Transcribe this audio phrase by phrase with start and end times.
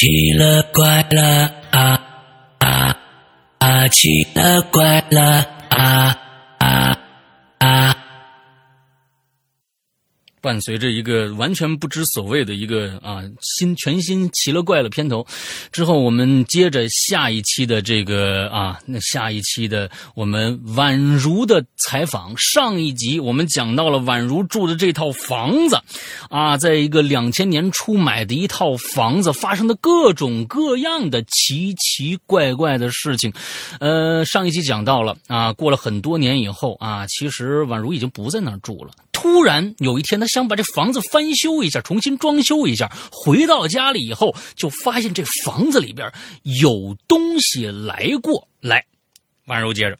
[0.00, 2.00] 奇了怪了啊
[2.56, 2.96] 啊
[3.58, 3.86] 啊！
[3.88, 6.16] 奇了怪了啊
[10.50, 15.24] 伴随着一个完全不知所谓的一个啊新全新奇了怪了片头，
[15.70, 22.36] 之后我们接着下一期的这个啊那下一期的我们宛如的采访。
[22.36, 25.80] 上一集我们讲到了宛如住的这套房子，
[26.28, 33.32] 啊，在一个两千年初买的一套房子发生的各种各样的奇奇怪怪的事情。
[33.78, 38.90] 呃，上一集讲到了啊，过了很多年以后啊，其实宛如已经不在那儿住了。
[39.20, 42.90] 突然有一天，他想把这房子翻修一下，重新装修一下。
[43.12, 46.10] 回到家里以后，就发现这房子里边
[46.42, 48.48] 有东西来过。
[48.62, 48.86] 来，
[49.44, 49.98] 婉柔接着。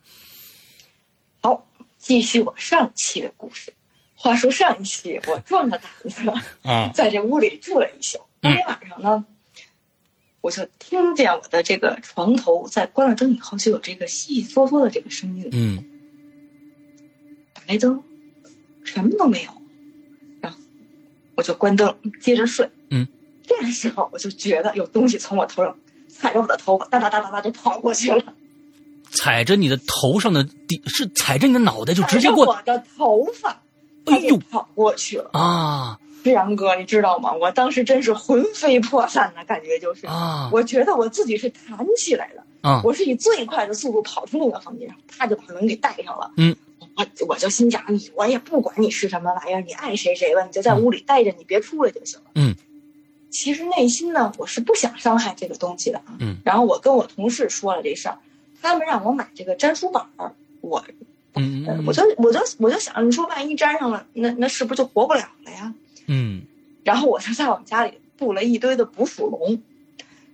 [1.42, 1.66] 好，
[1.98, 3.74] 继续我上期的故事。
[4.14, 6.30] 话说上一期我壮着胆子
[6.62, 8.18] 啊， 在这屋里住了一宿。
[8.40, 9.26] 那天晚上呢，
[10.40, 15.46] 我就听见我的这个床头在关了灯以后就有这个悉悉嗦嗦的这个声音。
[15.52, 15.84] 嗯，
[17.52, 18.02] 打开灯。
[18.92, 19.50] 什么都没有，
[20.40, 20.58] 然后
[21.36, 22.68] 我就关灯，接着睡。
[22.90, 23.06] 嗯，
[23.46, 25.76] 这个时候我就觉得有东西从我头上
[26.08, 28.34] 踩着我的头发，哒哒哒哒哒就跑过去了。
[29.12, 33.62] 踩着你的头上的地是踩着你的脑袋就直接过我的头发，
[34.06, 35.98] 哎呦，跑过去了啊！
[36.24, 37.32] 志阳哥，你知道吗？
[37.32, 42.82] 我当时真是魂飞魄散的感觉，就是啊，我觉得我自己是弹起来的啊！
[42.84, 46.32] 我是以最快的速度跑出那个房间，啪就把门给带上了。
[46.36, 46.56] 嗯。
[46.96, 52.26] 我我就心想你，我也不管你是什么玩意儿，你爱谁谁吧，你就在屋里待着，你别出来就行了。
[52.34, 52.54] 嗯，
[53.30, 56.16] 其实内心呢，我是不想伤害这个东西的啊。
[56.18, 58.18] 嗯，然后我跟我同事说了这事儿，
[58.60, 60.84] 他们让我买这个粘鼠板儿，我，
[61.34, 65.72] 嗯，我就我就我就想，你说万一粘上了，那那是不是就活不了了呀？
[66.06, 66.42] 嗯，
[66.84, 69.62] 然后我就在我们家里布了一堆的捕鼠笼，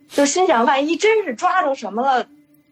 [0.08, 2.26] 就心想，万一真是抓着什么了，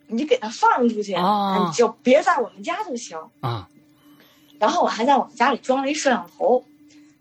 [0.08, 3.68] 你给它放出去啊，你就别在我们家就行啊。
[4.64, 6.64] 然后我还在我们家里装了一摄像头，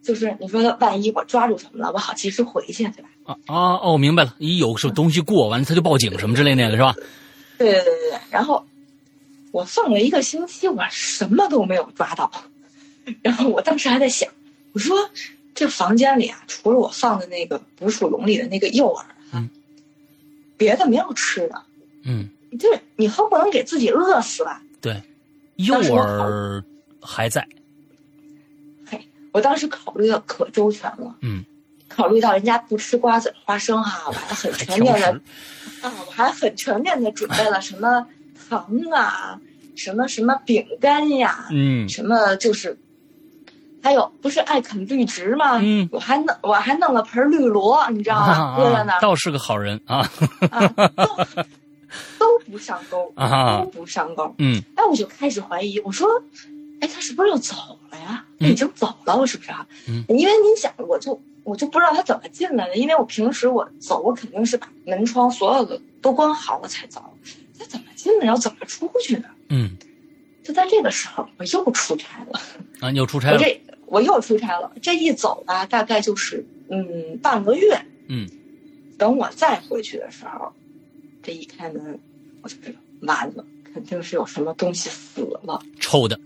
[0.02, 3.10] 就是你说万一我抓住什么了，我好及时回去，对吧？
[3.26, 6.96] 啊啊哦，明白了，一有什么东西过完了，他就报警什么之类那个是吧？
[7.58, 8.20] 对对对对对。
[8.32, 8.66] 然后
[9.52, 12.32] 我放了一个星期，我什么都没有抓到。
[13.22, 14.30] 然后我当时还在想，
[14.72, 14.98] 我说
[15.54, 19.00] 这房间里啊，除了我放的那个捕鼠笼里的那个诱饵
[19.36, 19.50] 啊，
[20.56, 21.62] 别的没有吃的。
[22.06, 24.62] 嗯，就是你恨不能给自己饿死吧？
[24.80, 25.02] 对，
[25.58, 26.64] 诱饵。
[27.06, 27.48] 还在，
[28.86, 31.44] 嘿，我当时考虑的可周全了，嗯，
[31.88, 35.12] 考虑到人家不吃瓜子花生哈，我还很全面的，
[35.82, 38.08] 啊，我还很全面的准备了什么
[38.50, 39.40] 糖啊，
[39.76, 42.78] 什么什么饼干呀，嗯，什么就是，
[43.82, 45.60] 还有不是爱啃绿植吗？
[45.62, 48.56] 嗯，我还弄我还弄了盆绿萝，你知道吗？
[48.58, 50.10] 搁在那，倒是个好人啊，
[52.18, 56.08] 都都不上钩啊，都不上钩，嗯，哎，我就开始怀疑，我说。
[56.84, 57.56] 哎，他是不是又走
[57.92, 58.26] 了呀？
[58.38, 59.66] 他已经走了，我是不是啊？
[59.88, 67.02] 嗯，因为你想，我就我就不知道他怎么进来的，因为我平时我走，我肯定是把门窗所有的都关好了才走。
[67.58, 69.30] 他怎么进来，要怎么出去的？
[69.48, 69.78] 嗯，
[70.44, 72.42] 就在这个时候，我又出差了。
[72.82, 73.36] 啊，你又出差了？
[73.36, 77.82] 我这我又出差了，这一走吧，大概就是嗯半个月。
[78.10, 78.30] 嗯，
[78.98, 80.52] 等我再回去的时候，
[81.22, 81.98] 这一开门，
[82.42, 86.20] 我就知道完了，肯定是有什么东西死了，臭的。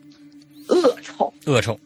[0.67, 1.79] 恶臭，恶臭。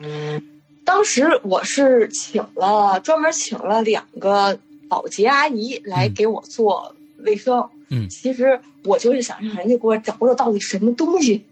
[0.00, 0.42] 嗯，
[0.84, 4.58] 当时我是请了专门请了两个
[4.88, 7.68] 保洁阿姨来给我做卫生。
[7.88, 11.44] 嗯，其实我就是想让人家给我找找到底什么东西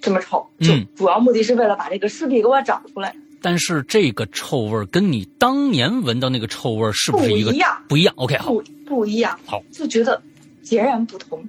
[0.00, 3.14] 这么臭，就主要目的是为了把这个尸体给我找出来。
[3.42, 7.82] 但是这个臭味跟你当年闻到那个臭味是不是一个不一样？
[7.88, 8.14] 不一样。
[8.16, 9.38] OK，好，不不一样。
[9.46, 10.22] 好，就觉得
[10.62, 11.42] 截然不同。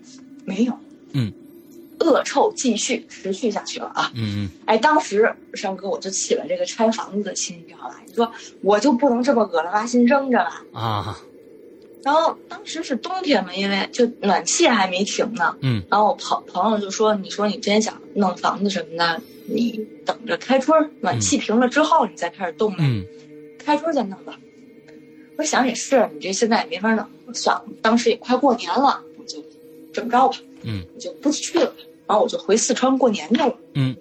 [0.46, 0.74] 没有。
[1.12, 1.32] 嗯。
[2.02, 4.12] 恶臭继续持续下去了啊！
[4.16, 8.02] 嗯嗯，哎，当时山哥我就起了这个拆房子的心，你知道吧？
[8.06, 8.32] 你说
[8.62, 10.64] 我就不能这么恶了挖心扔着吧？
[10.74, 11.20] 啊！
[12.04, 15.56] 然后当时是冬天嘛，因为就暖气还没停呢。
[15.62, 15.84] 嗯。
[15.88, 22.78] 然后我朋朋友就说：“你说你真想弄房子什么的，你等着开春暖气停了之后，你再开始动呗。
[22.80, 23.06] 嗯。
[23.64, 24.40] 开春再弄吧。
[25.38, 27.06] 我想也是，你这现在也没法弄。
[27.36, 29.38] 算了，当时也快过年了，我就
[29.94, 30.36] 这么着吧。
[30.64, 30.84] 嗯。
[30.96, 31.72] 我就不去了。
[32.12, 33.58] 然后我就回四川过年去了。
[33.74, 33.96] 嗯，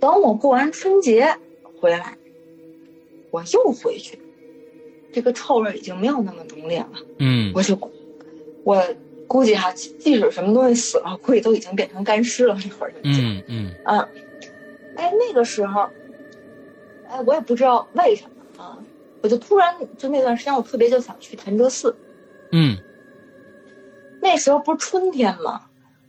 [0.00, 1.36] 等我过完春节
[1.78, 2.16] 回来，
[3.30, 4.18] 我又回去，
[5.12, 6.92] 这个臭味已经没有那么浓烈了。
[7.18, 7.78] 嗯，我就
[8.64, 8.82] 我
[9.28, 12.56] 估计哈，即使什么东西死了，估计都已经变成干尸了。
[12.58, 14.08] 这会儿就嗯嗯啊，
[14.96, 15.90] 哎，那个时候，
[17.10, 18.78] 哎，我也不知道为什么啊，
[19.20, 21.94] 我就突然就那段时间，我特别就想去潭柘寺。
[22.52, 22.78] 嗯
[24.22, 25.65] 那时候不是春天吗？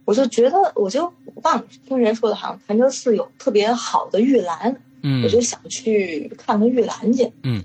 [0.08, 1.14] 我就觉得，我就
[1.44, 4.74] 忘了听人说的，好像潭柘寺有特别好的玉兰，
[5.04, 7.30] 嗯我就想去看看玉兰去。
[7.44, 7.62] 嗯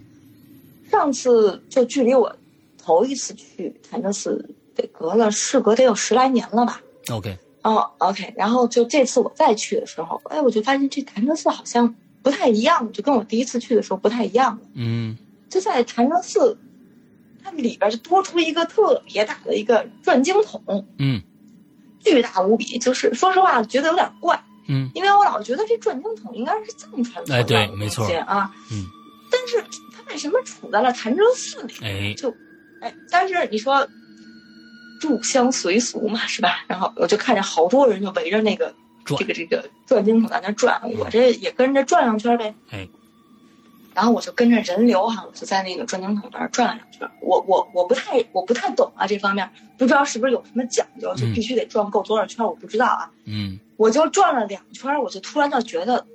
[0.90, 2.34] 上次就距离我
[2.76, 6.82] 头一次去潭柘寺得隔了事隔得有十来年了吧。
[7.10, 14.62] ，OK，哦，OK，然后就这次我再去的时候，哎，我就发现这潭柘寺好像不太一样，就跟我第一次去的时候不太一样了。
[14.74, 15.16] 嗯
[15.48, 16.58] 就在潭柘寺，
[17.44, 21.22] 它里边就多出一个特别大的一个转经筒，嗯
[22.04, 22.78] 巨大无比。
[22.78, 24.38] 就是说实话，觉得有点怪，
[24.68, 28.86] 嗯因为我老觉得这转经筒应该是藏传佛哎对没错啊，嗯，
[29.30, 29.62] 但是
[29.94, 31.74] 它为什么处在了潭柘寺里？
[31.82, 32.34] 哎，就，
[32.80, 33.86] 哎，但是你说
[35.00, 36.64] 入乡随俗嘛，是吧？
[36.66, 38.72] 然后我就看见好多人就围着那个
[39.04, 42.54] 转这个这个转经筒在那转，我这也跟着转两圈呗。
[42.70, 42.88] 哎，
[43.94, 47.08] 然后我就跟着人流哈，我就在那个转经筒那儿转了两圈。
[47.20, 53.10] 我我我不太我不太懂啊这方面，不知道是不是有什么讲究，就嗯必须得转够多少圈，我不知道啊。
[53.24, 56.06] 嗯我就转了两圈，我就突然就觉得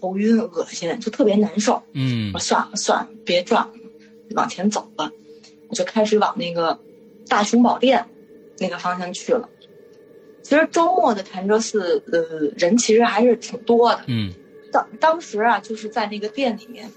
[0.00, 1.82] 头晕恶心，就特别难受。
[1.92, 3.72] 嗯我算了算了，别转了，
[4.34, 5.10] 往前走吧。
[5.68, 6.78] 我就开始往那个
[7.28, 8.04] 大雄宝殿
[8.58, 9.48] 那个方向去了。
[10.42, 14.02] 其实周末的潭柘寺，呃，人其实还是挺多的。
[14.08, 14.32] 嗯
[14.72, 16.90] 当当时啊，就是在那个店里面，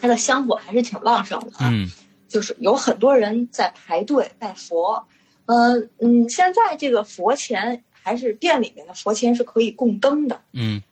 [0.00, 1.90] 它的香火还是挺旺盛的啊，嗯
[2.28, 5.06] 就是有很多人在排队拜佛。
[5.46, 10.82] 呃嗯，现在这个佛前还是店里面的佛前是可以供灯的，嗯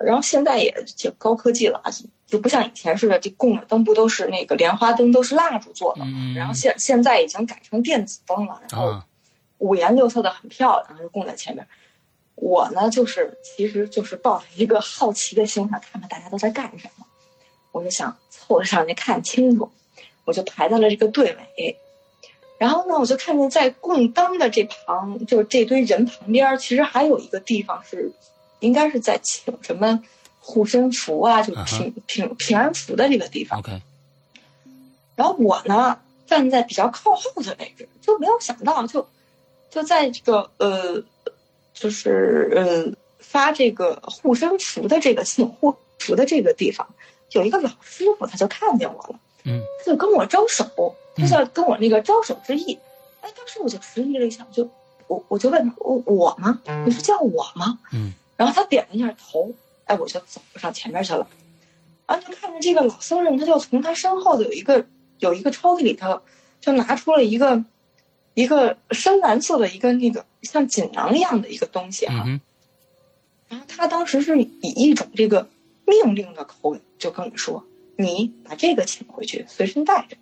[0.00, 1.90] 然后现在也挺高科技了啊，
[2.26, 6.10] 就不像以前似的，这供的灯不都是那个莲花灯，都是蜡烛做的嘛。
[6.16, 9.06] 嗯，然后现现在已经改成电子灯了，然后啊
[9.58, 11.66] 五颜六色的很漂亮，就供在前面。
[12.36, 16.95] 我呢，就是其实就是抱着一个好奇的心，想看看大家都在干什么，
[17.76, 19.70] 我就想凑上去看清楚，
[20.24, 21.76] 我就排在了这个队尾。
[22.58, 28.10] 然后呢，我就看见在供灯的这旁，就是这堆人旁边，其实还有一个地方是，
[28.60, 30.02] 应该是在请什么
[30.40, 33.58] 护身符啊，就平平平安符的这个地方。
[33.58, 33.82] ，OK，
[35.14, 39.06] 然后我呢站在比较靠后的位置，就没有想到就
[39.68, 41.04] 就在这个呃，
[41.74, 46.88] 就是呃发这个护身符的这个请护符的这个地方，
[47.32, 50.64] 有一个老师傅，他就看见我了，嗯他就跟我招手，
[51.14, 52.78] 他嗯就跟我那个招手之意。
[53.20, 54.68] 哎，当时我就迟疑了一下，我就
[55.08, 56.60] 我我就问他，我我吗？
[56.84, 57.78] 你是叫我吗？
[57.92, 59.52] 嗯然后他点了一下头，
[59.86, 61.26] 哎，我就走上前面去了。
[62.06, 64.86] 然后就看着这个老僧人，他就从他身后的有一个
[65.18, 66.20] 有一个抽屉里头，
[66.60, 67.64] 就拿出了一个
[68.34, 72.24] 一个深蓝色的一个那个像锦囊一样的一个东西啊。
[72.26, 72.40] 嗯
[73.48, 75.48] 然后他当时是以一种这个
[75.86, 77.64] 命令的口吻就跟我说
[77.96, 80.16] ：“你把这个请回去，随身带着。”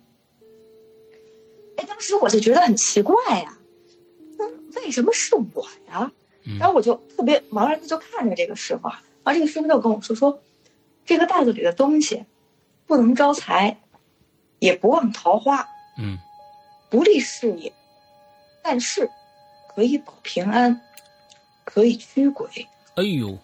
[1.77, 3.57] 哎，当时我就觉得很奇怪呀、
[4.37, 6.11] 那为什么是我呀？
[6.47, 10.39] 嗯然后我就特别茫然的就看着这个师傅啊，然后这个师傅就跟我说说，
[11.03, 12.23] 这个袋子里的东西
[12.85, 13.79] 不能招财，
[14.59, 15.67] 也不旺桃花，
[15.97, 16.19] 嗯
[16.91, 17.73] 不利事业，
[18.61, 19.09] 但是
[19.75, 20.79] 可以保平安，
[21.63, 22.47] 可以驱鬼。
[22.95, 23.37] 哎呦，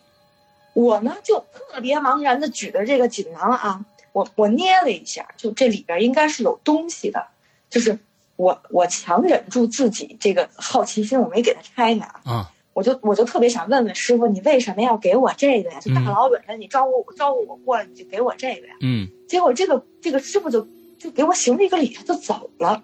[0.74, 7.28] 我呢就特别茫然的举着这个锦囊啊，我我捏了一下，就这里边应该是有东西的，
[7.70, 7.98] 就是
[8.36, 12.22] 我我强忍住自己这个好奇心，我没给它拆开啊。
[12.24, 15.80] 啊我就我就特别想问问师傅，你为什么要给我这个呀？
[15.82, 18.74] 就大嗯老远的，你招呼招呼我过来，你就给我这个呀？
[18.80, 20.66] 嗯结果这个这个师傅就
[20.98, 22.82] 就给我行了一个礼，他就走了。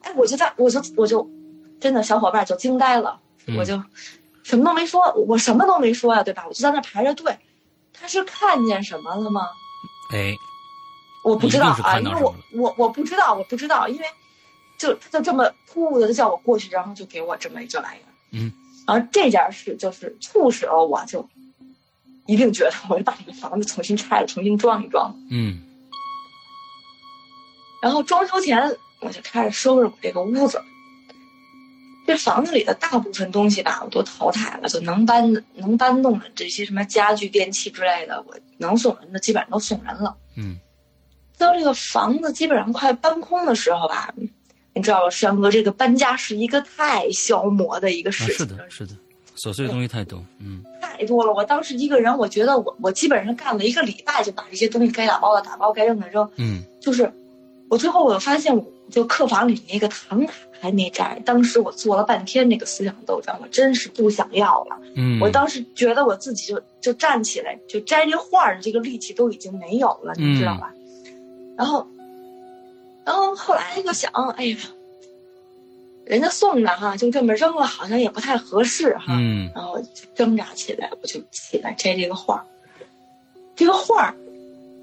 [0.00, 1.30] 哎，我就在我就我就
[1.78, 3.80] 真的小伙伴就惊呆了，嗯我就
[4.50, 6.44] 什么都没说，我什么都没说呀、对吧？
[6.48, 7.38] 我就在那排着队。
[7.92, 9.42] 他是看见什么了吗？
[10.12, 10.34] 哎
[11.22, 14.06] 我不知道啊，因为我我我不知道，我不知道，因为
[14.78, 18.10] 就他就这么突兀的就叫我过去，然后就给我这么一个玩意儿。
[18.32, 18.50] 嗯，
[18.86, 21.28] 然后这件事就是促使了我就
[22.26, 25.14] 一定觉得我要把这个房子重新拆了，重新装一装。
[25.30, 25.62] 嗯
[27.82, 30.60] 然后装修前我就开始收拾我这个屋子。
[32.06, 40.16] 这房子里的大部分东西吧，我都淘汰了，就能搬的、能搬动的这些什么家具、电器之类的，我能送人的基本上都送人了。
[40.36, 40.58] 嗯
[41.38, 44.12] 到这个房子基本上快搬空的时候吧，
[44.74, 48.94] 你知道山哥这个搬家是一个太消磨的一个啊事情，是的是的，
[49.36, 51.32] 琐碎的东西太多，嗯太多了。
[51.32, 56.30] 我当时一个人，我觉得我我基本上干了一个礼拜，就把这些东西该打包的打包，该扔的扔。
[56.36, 57.10] 嗯就是
[57.70, 61.22] 我最后我发现，我就客房里那个唐卡还没摘。
[61.24, 64.76] 当时我做了半天那个思想斗争，我真是不想要了。
[64.96, 70.74] 嗯，我当时觉得我自己就就站起来就摘这画儿的这个力气都已经没有了，你知道吧？
[71.56, 71.86] 然后，
[73.06, 74.56] 然后后来就想，哎呀，
[76.04, 79.16] 人家送的哈，就这么扔了，好像也不太合适哈。
[79.16, 82.44] 嗯然后就挣扎起来，我就起来摘这个画儿。
[83.54, 84.14] 这个画儿，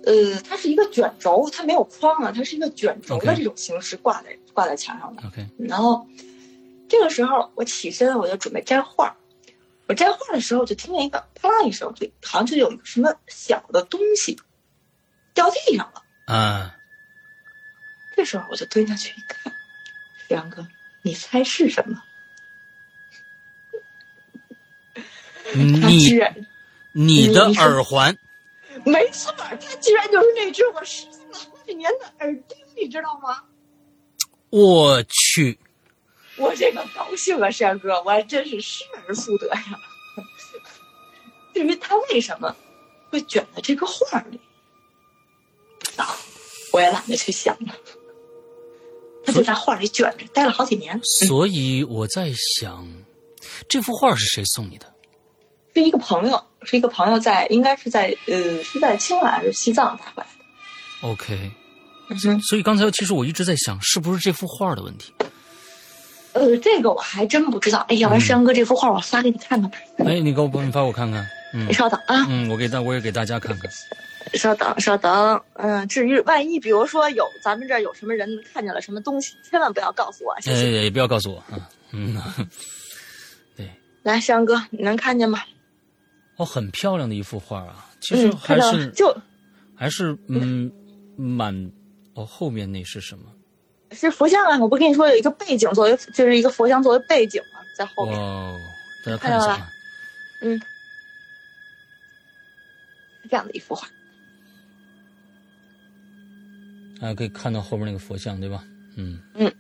[0.08, 5.22] 呃，它是一个卷轴，它没有框啊，它是一个卷轴的这种形式挂在挂在墙上的。
[5.28, 6.08] ，OK，然后
[6.88, 9.16] 这个时候我起身，我就准备摘画儿。
[9.88, 14.40] 我摘画的时候，就听见一个啪啦一声，就好像就有什么小的东西
[15.34, 16.02] 掉地上了。
[16.34, 16.78] 啊，
[18.16, 19.52] 这时候我就蹲下去一看，
[20.30, 20.66] 杨哥，
[21.02, 22.02] 你猜是什么？
[25.54, 26.46] 你然
[26.94, 28.18] 你的耳环，
[28.88, 33.44] 没错儿，它居然就是那只我失踪了好几年的耳钉，你知道吗？
[34.50, 35.60] 我去，
[36.38, 39.64] 我这个高兴啊，山哥，我还真是失而复得呀。
[41.54, 42.56] 至于他为什么
[43.10, 44.40] 会卷在这个画儿里，
[45.98, 46.16] 啊，
[46.72, 47.76] 我也懒得去想了。
[49.26, 52.88] 他就在画里卷着，待了好几年，所以我在想，
[53.68, 54.94] 这幅画是谁送你的？
[55.78, 61.08] 是一个朋友，是一个朋友在，应该是在呃，是在青海还是西藏带回来的。
[61.08, 61.52] OK，
[62.42, 65.14] 所以刚才其实我一直在想，是不是这幅画的问题？
[66.34, 67.86] 呃，这个我还真不知道。
[67.90, 69.78] 哎，要不然山哥这幅画我发给你看看吧。
[70.00, 71.24] 哎，你给我你发我看看。
[71.54, 72.26] 嗯你稍等啊。
[72.28, 73.72] 嗯，我给大我也给大家看看。
[74.34, 80.84] 稍等，稍等，嗯，至于万一比如说有咱们这儿有什么人看见了什么东西，千万不要告诉我，谢呃，谢。
[80.84, 81.70] 也不要告诉我啊。
[81.92, 82.20] 嗯，
[83.56, 83.70] 对，
[84.02, 85.40] 来，山哥，你能看见吗？
[86.38, 87.90] 哦，很漂亮的一幅画啊。
[88.00, 89.16] 其实嗯，还是、就
[89.76, 90.72] 还是嗯
[91.16, 91.72] 满
[92.14, 93.26] 哦，后面那是什么？
[93.92, 94.60] 是佛像啊！
[94.60, 98.56] 我不跟你说有一个背景作为，就是一个佛像作为背景嘛，在后面哦，
[99.06, 99.70] 大家看看到了一下啊。
[100.42, 100.60] 是
[103.30, 103.88] 这样的一幅画。
[107.02, 108.64] 啊，可以看到后面那个佛像，对吧？
[108.96, 109.52] 嗯嗯。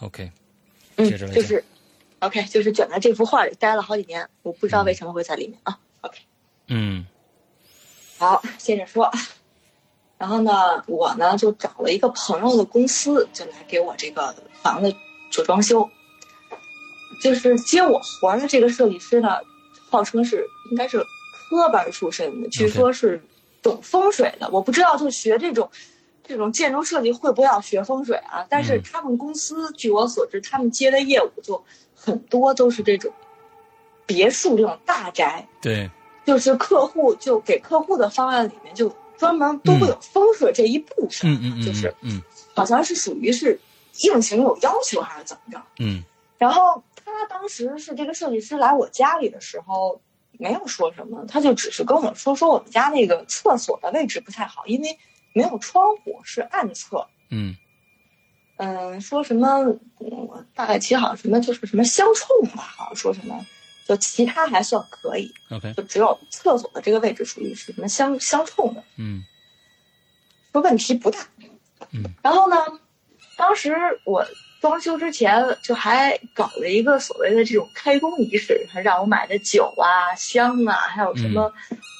[0.00, 0.30] OK，
[0.96, 1.64] 嗯，接着来讲就是
[2.22, 5.78] ，OK，就是卷在这幅画里待了好几年，我不知道为什么会在里面啊。
[6.02, 6.18] OK，
[6.68, 7.04] 嗯
[8.16, 9.10] 好，接着说。
[10.18, 14.94] 然后呢，我呢就找了一个朋友的公司，就来给我这个房子
[15.32, 15.88] 做装修。
[17.20, 19.38] 就是接我活儿的这个设计师呢，
[19.90, 20.98] 号称是应该是
[21.50, 23.20] 科班出身的，据说是
[23.60, 24.48] 懂风水的。
[24.50, 25.68] 我不知道，就学这种
[26.24, 28.46] 这种建筑设计会不会要学风水啊？
[28.48, 28.82] 但是嗯。
[28.82, 31.62] 他们公司，据我所知，他们接的业务就
[31.94, 33.12] 很多都是这种
[34.06, 35.90] 别墅这种大宅，对，
[36.24, 42.22] 就是客户就给客户的方案里面就专门都会有风水这一部分，嗯嗯嗯，就是嗯。
[42.54, 43.58] 好像是属于是
[44.02, 45.62] 硬性有要求还是怎么着？
[45.78, 46.02] 嗯。
[46.38, 50.00] 然后他当时是这个设计师来我家里的时候，
[50.38, 54.98] 没有说什么，他就只是跟我说说我们家那个厕所的位置不太好，因为
[55.32, 57.06] 没有窗户，是暗厕。
[57.30, 57.56] 嗯
[58.56, 59.48] 嗯，说什么？
[60.00, 63.44] 嗯我大概其好像什么就是什么相冲吧，好像说什么，
[63.86, 68.84] 就其他还算可以，，OK，就只有厕所的这个位置属于是什么相相冲的。
[68.96, 69.24] 嗯
[70.52, 71.18] 说问题不大。
[71.92, 72.56] 嗯，然后呢，
[73.36, 73.74] 当时
[74.04, 74.24] 我
[74.60, 81.52] 装修之前就还搞了一个所谓的这种开工仪式，还让我买的酒啊、香啊，还有什么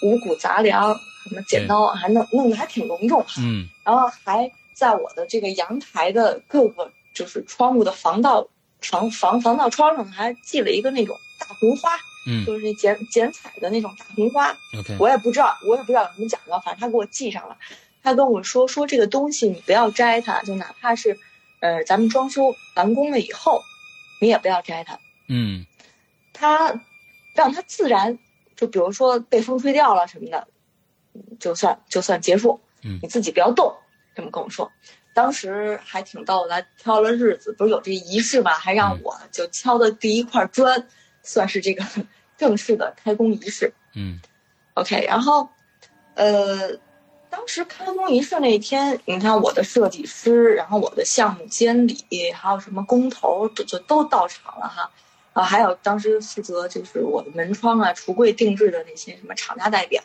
[0.05, 0.95] 五谷杂粮、
[1.29, 3.25] 什么剪刀啊，还弄弄得还挺隆重。
[3.39, 8.49] 嗯然后还在我的这个阳台的各个就是窗户的防盗
[8.81, 11.91] 防防防盗窗上还系了一个那种大红花，
[12.27, 14.57] 嗯就是那剪剪彩的那种大红花。
[14.79, 17.57] ，OK，我也不知道，我也不知道有什么讲究，反正他给我系上了。
[18.05, 21.17] 他跟我说说这个东西你不要摘它，就哪怕是，
[21.61, 23.63] 呃，咱们装修完工了以后，
[24.21, 24.99] 你也不要摘它。
[25.29, 25.65] 嗯
[26.33, 26.81] 它
[27.35, 28.19] 让它自然，
[28.57, 30.53] 就比如说被风吹掉了什么的，嗯
[31.39, 32.61] 就算就算结束。
[32.85, 33.73] 嗯你自己不要动，
[34.15, 34.71] 这么跟我说。
[35.15, 40.89] 当时还挺逗的，挑了日子，不是有这仪式嘛，还让嗯我就敲的第一块砖，
[41.23, 41.85] 算是这个
[42.37, 43.73] 正式的开工仪式。
[43.95, 44.19] 嗯
[44.75, 45.47] OK，然后，
[46.15, 46.71] 呃，
[47.29, 54.91] 当时开工仪式那一天，你看我的设计师，然后我的项目监理，还有什么工头，就就都到场了哈。
[55.35, 60.03] 啊，还有当时负责就是我的门窗啊、橱柜定制的那些什么厂家代表，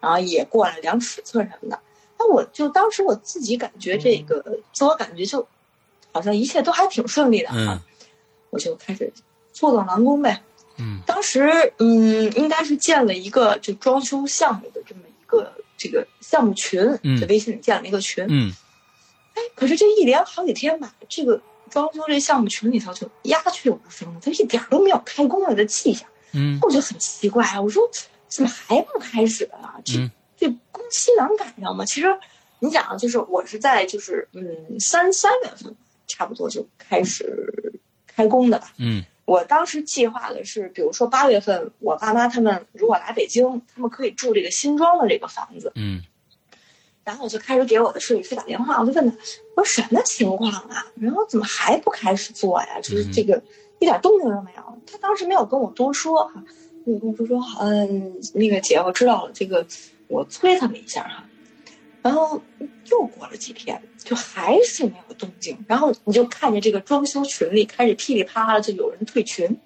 [0.00, 1.80] 然后也过来量尺寸什么的。
[2.18, 5.46] 那我就当时我自己感觉这个自我感觉就，
[6.12, 7.82] 好像一切都还挺顺利的嗯啊，
[8.50, 9.12] 我就开始
[9.52, 10.42] 坐等完工呗。
[10.78, 18.24] 嗯当时嗯，应该是建了一个就装修项目的这么一个这个项目群，嗯在微信里建了一个群。
[18.28, 18.52] 嗯
[19.34, 21.40] 哎，可是这一连好几天吧，这个
[21.70, 26.08] 装修这项目群里头就鸦雀无声了，它一点都没有开工了的迹象。
[26.32, 27.88] 嗯我就很奇怪，我说
[28.28, 29.80] 怎么还不开始啊？
[29.84, 31.84] 这、嗯这工期难赶上吗？
[31.84, 32.06] 其实
[32.60, 35.74] 你想啊，就是我是在就是嗯三三月份
[36.06, 38.72] 差不多就开始开工的吧。
[38.78, 45.72] 嗯我当时计划的是，比如说八月份，我爸妈他们如果来北京，他们可以住这个新装的这个房子。
[45.74, 46.02] 嗯
[47.04, 49.16] 然后我就开始给我的设计师打电话，我就问他，
[49.56, 50.86] 我说什么情况啊？
[50.94, 52.80] 然后怎么还不开始做呀？
[52.82, 53.42] 就是这个
[53.78, 54.78] 一点动静都没有。
[54.86, 56.44] 他当时没有跟我多说哈，
[56.96, 59.66] 跟我说说，嗯，那个姐，我知道了，这个
[60.06, 61.24] 我催他们一下哈。
[62.02, 62.40] 然后
[62.90, 65.58] 又过了几天，就还是没有动静。
[65.66, 69.58] 然后你就看见这个装修群里开始噼里啪啦的就有人退群，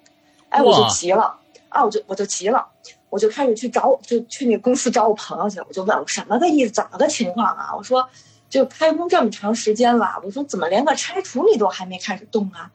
[0.49, 1.39] 哎，我就急了
[1.69, 2.67] 啊，我就我就急了。
[3.09, 5.65] 我就开始去找，就去那公司找我朋友去了。
[5.69, 7.69] 我就问我什么个意思，怎么个情况啊？
[7.77, 8.09] 我说，
[8.49, 12.71] 就开工这么长时间了，我说怎么连个拆除你都还没开始动啊？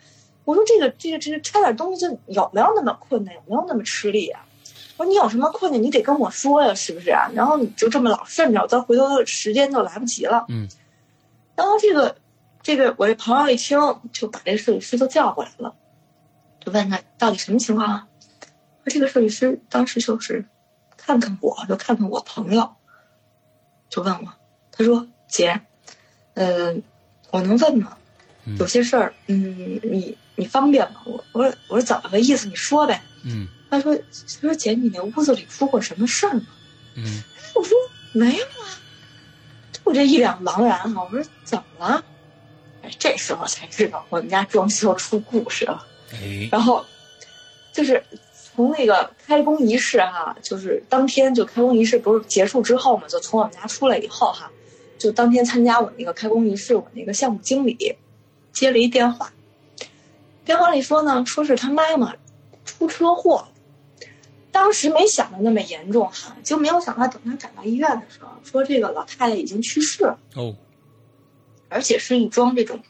[0.49, 4.40] 我说这个这个这个拆点东西有没有那么困难，有没有那么吃力啊？
[4.97, 7.31] 我说你有什么困难你得跟我说呀，是不是啊？
[7.35, 10.47] 然后你就这么老顺着，到回头时间就来不及了。
[10.49, 10.67] 嗯。
[11.55, 12.17] 然后这个
[12.62, 13.78] 这个我这朋友一听，
[14.11, 15.75] 就把这个设计师都叫过来了，
[16.64, 18.09] 就问他到底什么情况啊？
[18.87, 20.47] 这个设计师当时就是
[20.97, 22.71] 看看我，就看看我朋友，
[23.90, 24.33] 就问我，
[24.73, 25.61] 他说：“姐，
[26.33, 26.83] 嗯、
[27.31, 27.98] 我能问吗？
[28.59, 32.47] 有些事儿，嗯，你你方便吗？”我我说我说怎么个意思？
[32.49, 33.02] 你说呗。
[33.25, 33.95] 嗯他说
[34.40, 36.47] ：“他说姐，你那屋子里出过什么事儿吗
[36.95, 37.05] 嗯？”
[37.55, 37.76] 我说
[38.14, 38.64] ：“没有啊。”
[39.85, 41.05] 就这一脸茫然哈。
[41.05, 42.02] 我说：“怎么了？”
[42.83, 45.85] 哎，这时候才知道我们家装修出故事了。
[46.12, 46.83] 哎然后
[47.73, 48.02] 就是
[48.55, 54.50] 从那个开工仪式哈，就是当天就开工仪式不是结束之后嘛，就从我们家出来以后哈，
[54.99, 57.95] 就当天参加我那个开工仪式，我那个项目经理
[58.52, 59.33] 接了一电话，
[60.45, 62.14] 电话里说呢，说是他妈妈
[62.64, 63.47] 出车祸。
[64.50, 70.19] 当时没想的那么严重哈，就没有想到等他赶到医院的时候，说这个老太太已经去世了。
[70.35, 70.57] 哦
[71.71, 72.81] 而且是一桩这种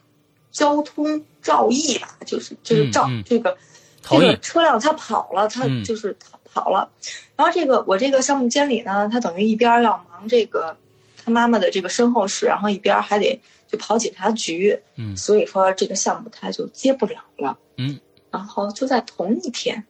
[0.53, 3.59] 交通肇意吧，就是就是肇、嗯嗯这个
[4.03, 6.89] 这个车辆他跑了，它嗯就是跑跑了。
[7.35, 10.77] 然后这个我这个项目监理呢，他等于一边要忙这个
[11.23, 17.59] 他妈妈的这个身后事，然后一边还得去跑警察局，嗯所以说这个项目他就接不了了。
[17.77, 18.01] 嗯，
[18.31, 19.85] 然后就在同一天，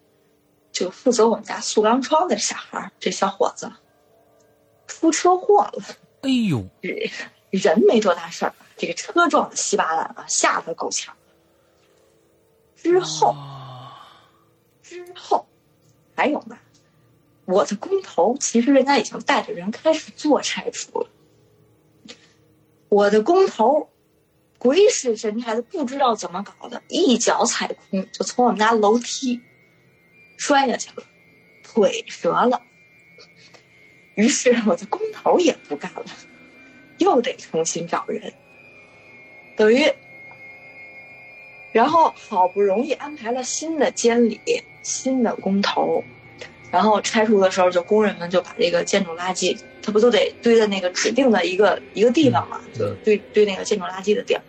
[0.73, 3.73] 就负责我们家塑钢窗的小孩儿，这小伙子
[4.87, 5.83] 出车祸了。
[6.23, 7.11] 哎呦人
[7.51, 11.15] 人没多大事儿，这个车撞的稀巴烂啊，吓得够呛。
[12.77, 13.35] 之后，
[14.83, 15.47] 之后
[16.15, 16.59] 还有呢，
[17.45, 21.09] 我的工头其实人家已经带着人开始做拆除了。
[22.89, 23.91] 我的工头
[24.59, 29.41] 鬼使神差的，不知道怎么搞的，一脚踩空，就从我们家楼梯
[30.37, 31.03] 摔下去了，
[31.63, 32.63] 腿折了。
[34.15, 36.05] 于是我的工头也不干了。
[36.99, 38.35] 又得重新找人，
[39.57, 39.85] 等于，
[41.71, 44.41] 然后好不容易安排了新的监理、
[44.83, 46.03] 新的工头，
[46.71, 54.43] 然后拆除的时候，就工人们就把这个建筑垃圾，他不都得堆在那个指定的一个一个地方嘛，就堆堆那个建筑垃圾的地儿。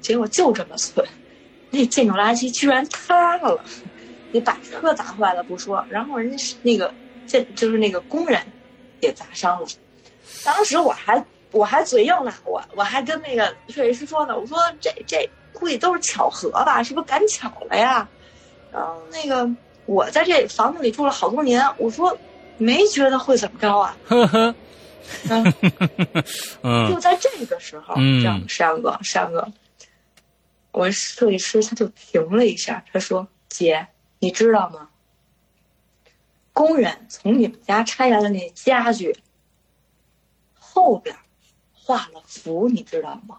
[0.00, 1.06] 结果就这么寸，
[1.70, 3.60] 那建筑垃圾居然塌了，
[4.32, 6.94] 你把车砸坏了不说，然后人家是那个
[7.26, 8.40] 建就是那个工人
[9.00, 9.66] 也砸伤了。
[10.44, 18.08] 当时我还我还嘴硬呢，我我还跟那个设计师说呢，我说这这估计都是巧合吧，是不是赶巧了呀？
[18.72, 19.50] 然后那个
[19.88, 22.14] 我在这房子里住了好多年，我说
[22.58, 23.96] 没觉得会怎么着啊。
[24.06, 24.54] 呵呵
[25.30, 25.54] 嗯，
[26.62, 29.50] 嗯就在这个时候，嗯这样山哥山哥，
[30.72, 33.86] 我设计师他就停了一下，他说：“姐，
[34.18, 34.90] 你知道吗？
[36.52, 39.16] 工人从你们家拆来的那家具
[40.58, 41.16] 后边
[41.72, 43.38] 画了符，你知道吗？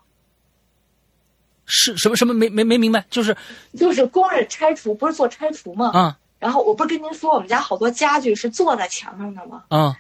[1.68, 3.38] 是什么什么没没没明白，就是
[3.78, 5.92] 就是工人拆除，不是做拆除吗？
[5.94, 9.66] 啊然后我不是跟您说我们家好多家具是坐在墙上的吗？
[9.70, 9.96] 啊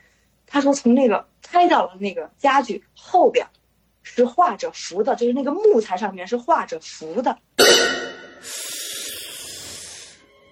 [0.47, 3.45] 他说从那个拆掉了那个家具后边
[4.01, 7.37] 是画着符的，就是那个木材上面是画着符的。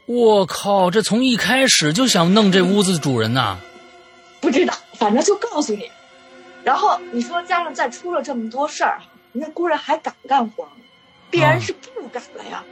[0.06, 3.58] 我靠，这从一开始就想弄这屋子主人呐、
[4.40, 5.90] 不知道，反正就告诉你。
[6.64, 9.00] 然后你说加上再出了这么多事儿，
[9.34, 10.72] 人家工人还敢干活吗？
[11.32, 12.64] 必然是不敢了呀。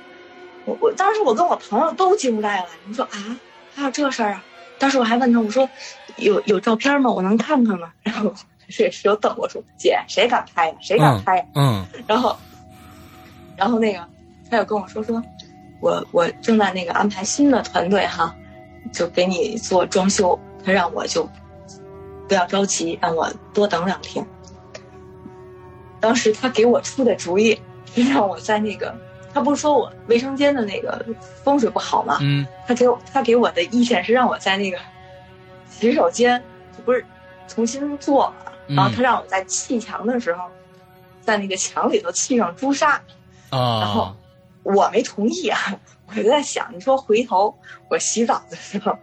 [0.66, 3.38] 我我当时我跟我朋友都惊呆了，你说啊，
[3.76, 4.44] 还有这事儿啊？
[4.78, 5.70] 当时我还问他，我说
[6.18, 7.10] 有有照片吗？
[7.12, 7.92] 我能看看吗？
[8.04, 8.34] 然后
[8.68, 10.76] 设计师又瞪我说：“姐，谁敢拍呀？
[10.82, 12.36] 谁敢拍呀？”嗯然后，
[13.56, 14.00] 然后那个
[14.50, 15.22] 他又跟我说说，
[15.82, 18.36] 我我正在那个安排新的团队哈，
[18.92, 21.30] 就给你做装修，他让我就
[22.28, 24.26] 不要着急，让我多等两天。
[26.00, 27.60] 当时他给我出的主意
[27.94, 28.96] 是让我在那个
[29.36, 31.06] 他不是说我卫生间的那个
[31.44, 32.18] 风水不好吗？
[32.22, 32.48] 嗯。
[32.66, 34.80] 他给我他给我的意见是让我在那个
[35.70, 36.42] 洗手间
[36.86, 37.06] 不是
[37.46, 38.76] 重新做嘛，嗯。
[38.78, 40.46] 然后他让我在砌墙的时候，
[41.20, 43.02] 在那个墙里头砌上朱砂，
[43.52, 44.16] 然后啊，
[44.64, 45.60] 我没同意啊，
[46.08, 47.54] 我就在想，你说回头
[47.90, 48.98] 我洗澡的时候，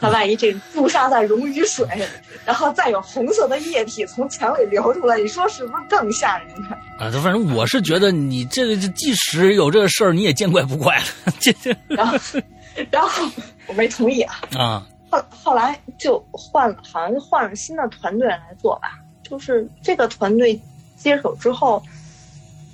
[0.00, 1.86] 他万一这朱砂再溶于水，
[2.44, 6.76] 然后再有红色的液体从墙里流出来，你说是不是更吓人呢？
[6.98, 11.04] 啊，反正我是觉得你这个，这即使有这个事儿，你也见怪不怪了。
[11.40, 12.18] 这这然后，
[12.90, 13.28] 然后
[13.66, 14.40] 我没同意啊。
[14.56, 18.98] 啊，后后来就换了，好像就换了新的团队来做吧。
[19.22, 20.60] 就是这个团队
[20.96, 21.82] 接手之后，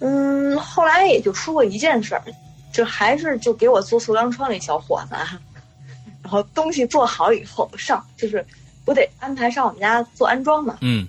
[0.00, 2.22] 嗯，后来也就出过一件事儿，
[2.78, 5.36] 就还是就给我做塑钢窗那小伙子啊，
[6.22, 8.46] 然后东西做好以后上，就是
[8.84, 10.78] 我得安排上我们家做安装嘛。
[10.80, 11.08] 嗯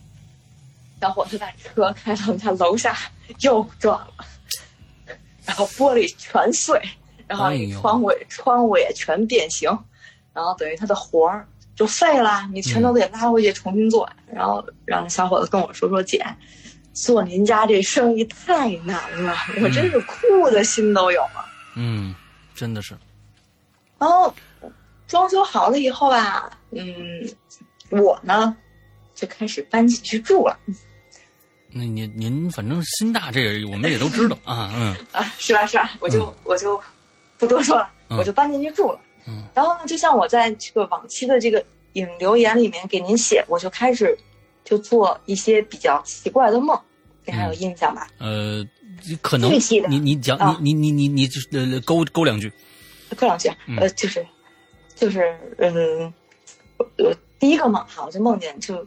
[1.00, 2.98] 小伙子把车开到我们家楼下
[3.42, 4.26] 又撞了，
[5.46, 6.82] 然后玻璃全碎，
[7.28, 9.70] 然后窗户也窗户也全变形，
[10.34, 14.10] 然后等于他的活儿就废了，你全都得拉回去重新做。
[14.34, 16.26] 然后让小伙子跟我说说姐，
[16.94, 21.46] 做您家这生意太难了，我真是哭的心都有了。
[21.76, 22.14] 嗯，
[22.56, 22.98] 真的是，
[23.98, 24.34] 然后
[25.08, 26.84] 装修好了以后啊，嗯，
[27.90, 28.56] 我呢
[29.16, 30.58] 就开始搬进去住了。
[31.72, 35.92] 那您您反正心大，这个我们也都知道啊， 嗯啊，是吧是吧？
[36.00, 36.82] 我就、我就
[37.38, 39.00] 不多说了，嗯我就搬进去住了。
[39.28, 44.18] 嗯然后呢，就像我在这个往期的这个引留言里面给您写，我就开始
[44.64, 46.80] 就做一些比较奇怪的梦，
[47.26, 48.08] 你还有印象吧？
[48.18, 48.66] 呃，
[49.22, 49.52] 可能
[49.90, 50.58] 你你讲啊。
[50.62, 51.30] 你你你你你
[51.74, 52.52] 呃勾勾两句，
[53.18, 53.78] 勾两句，嗯。
[53.78, 54.26] 呃，就是
[54.96, 56.14] 就是嗯，
[56.78, 58.86] 我第一个梦哈，我就梦见就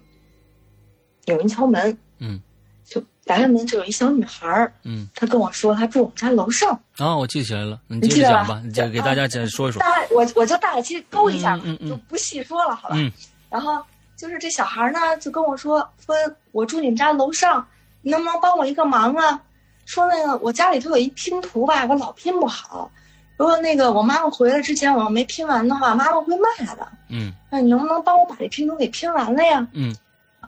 [1.27, 2.41] 有人敲门，嗯。
[2.85, 5.09] 就打开门就有一小女孩儿，嗯。
[5.15, 8.45] 她跟我说她住我们家楼上，啊，我记起来了，你你记得吧？
[8.45, 12.95] 接着讲吧，你再给大家讲说一说，大概我我就大概其实勾一下，嗯嗯嗯就不细说了，好吧？
[12.99, 13.11] 嗯。
[13.49, 13.83] 然后
[14.17, 16.15] 就是这小孩呢，就跟我说说，
[16.53, 17.67] 我住你们家楼上，
[18.03, 19.43] 你能不能帮我一个忙啊？
[19.85, 22.91] 说那个我家里头有一拼图吧，我老拼不好。
[23.37, 26.87] 如果那个我妈妈回来之前我要没拼完的话，妈妈会骂的。
[27.09, 29.67] 嗯那你能不能帮我把这拼图给拼完了呀？
[29.73, 29.95] 嗯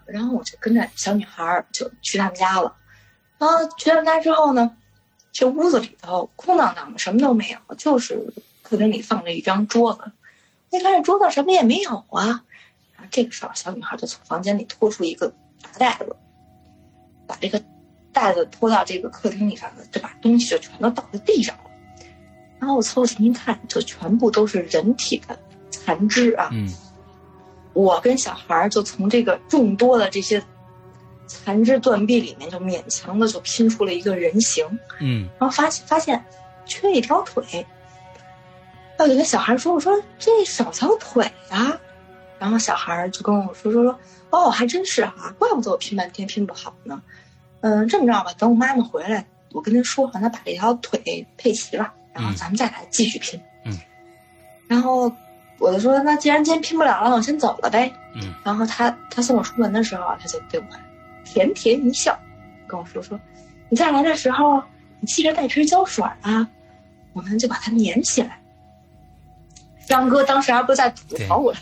[0.06, 2.74] 然后我就跟着小女孩就去他们家了。
[3.38, 4.70] 然后去他们家之后呢，
[5.32, 10.12] 这屋子里头空荡荡的，什么都没有，就是客厅里放着一张桌子。
[10.70, 12.44] 一看这桌子什么也没有啊。
[12.92, 16.14] 然后这个时候，小女孩就从房间里拖出一个大袋子，
[17.26, 17.60] 把这个
[18.14, 21.64] 袋子拖到这个客厅里上了，就把东西就全都倒在地上了。
[22.58, 25.38] 然后我凑近一看，就全部都是人体的
[25.70, 26.48] 残肢啊。
[26.52, 26.72] 嗯
[27.74, 30.40] 我跟小孩儿就从这个众多的这些
[31.26, 34.64] 残肢断臂里面，就勉强的就拼出了一个人形，
[35.00, 36.24] 嗯然后发现发现
[36.64, 37.66] 缺一条腿。
[38.96, 41.76] 我就跟小孩说：“我说这少条腿啊。”
[42.38, 43.98] 然后小孩儿就跟我说说说
[44.30, 47.02] ：“哦，还真是啊，怪不得我拼半天拼不好呢。
[47.64, 53.74] 嗯，这么着吧，等我妈妈回来，我跟她说，让她把这条腿配齐了，然后嗯咱们再来继续拼。”嗯。
[54.68, 55.10] 然后
[55.58, 60.66] 我就说：“那既然今天拼不了了，我先走了呗。”嗯然后他他送我出门的时候啊，他就对我
[61.24, 62.14] 甜甜一笑，
[62.66, 63.18] 跟我说说
[63.70, 64.62] ：“你再来的时候，
[65.00, 66.46] 你记着带瓶胶水啊，
[67.14, 68.38] 我们就把它粘起来。”
[69.88, 71.54] 张哥当时还不在吐槽我，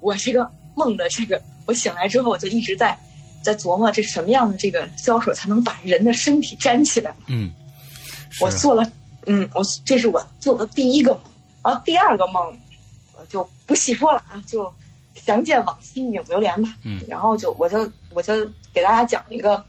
[0.00, 2.96] 我这个梦的这个，我醒来之后我就一直在
[3.42, 7.14] 在琢磨这什么样的这个胶水才能把人的身体粘起来。
[7.26, 7.52] 嗯，
[8.40, 8.90] 我做了，
[9.26, 11.20] 嗯，我这是我做的第一个梦，
[11.64, 12.56] 然后第二个梦，
[13.18, 14.72] 我就不细说了啊，就
[15.14, 16.74] 详见往期影流连吧。
[16.84, 18.32] 嗯然后就我就我就
[18.72, 19.64] 给大家讲一个，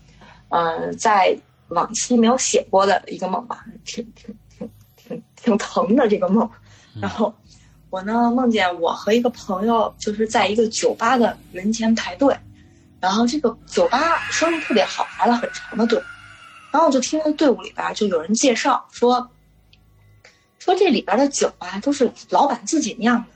[0.49, 1.37] 嗯、在
[1.69, 6.49] 往期没有写过的一个梦吧，挺挺挺挺挺疼的这个梦。
[7.01, 7.33] 然后
[7.89, 12.35] 我呢梦见我和一个朋友就是在一个酒吧的门前排队，
[13.03, 16.01] 然后这个酒吧生意特别好，排了很长的队。
[16.71, 19.29] 然后我就听着队伍里边就有人介绍说，
[20.57, 23.35] 说这里边的酒吧都是老板自己酿的，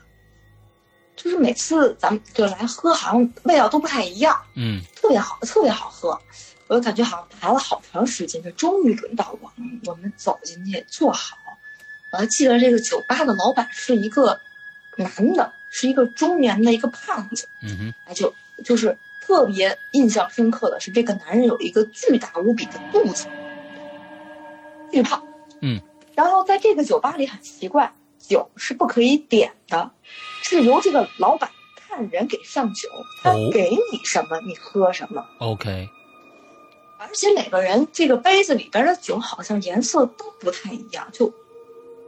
[1.14, 6.18] 就是每次咱们就来喝，好像味道都不太一样，嗯特别好，特别好喝。
[6.66, 11.36] 我就感觉好像排了好长时间，就终于轮到我们，我们走进去坐好。
[12.12, 14.40] 我还记得这个酒吧的老板是一个
[14.96, 17.46] 男的，是一个中年的一个胖子。
[17.62, 18.96] 嗯哼哎，就就是
[19.28, 23.26] 特别印象深刻的是，这个男人有一个巨大无比的肚子，
[24.90, 25.22] 巨胖。
[25.60, 25.78] 嗯，
[26.14, 29.90] 然后在这个酒吧里很奇怪，酒是不可以点的，
[30.42, 32.88] 是由这个老板看人给上酒，
[33.22, 35.22] 他哦给你什么你喝什么。
[35.40, 35.86] ，OK，
[36.98, 41.30] 而且每个人这个杯子里边的酒好像颜色都不太一样，就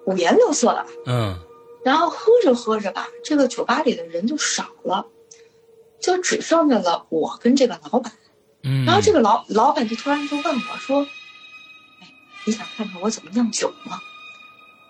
[0.06, 0.86] 五颜六色的。
[1.04, 1.38] 嗯
[1.84, 5.04] 然后喝着喝着吧，这个酒吧里的人就少了，
[6.00, 8.12] 就只剩下了我跟这个老板。
[8.62, 11.02] 嗯，然后这个老老板就突然就问我说
[12.02, 12.08] ：“哎，
[12.46, 13.98] 你想看看我怎么酿酒吗？”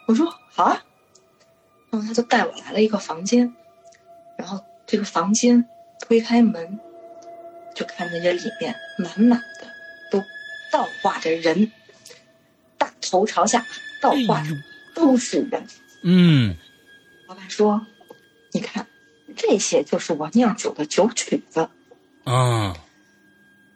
[0.07, 0.83] 我说：“好啊。”
[1.90, 3.55] 然后他就带我来了一个房间，
[4.38, 5.64] 然后这个房间
[6.01, 6.79] 推开门，
[7.75, 9.66] 就看见这里面满满的
[10.11, 10.20] 都
[10.73, 11.70] 倒挂着人，
[12.79, 13.66] 大头朝下
[14.01, 14.55] 倒挂着，
[14.94, 15.66] 都是人。
[16.03, 16.57] 嗯
[17.27, 17.85] 老板说
[18.53, 18.87] ：“你看，
[19.37, 21.69] 这些就是我酿酒的酒曲子。”
[22.25, 22.75] 啊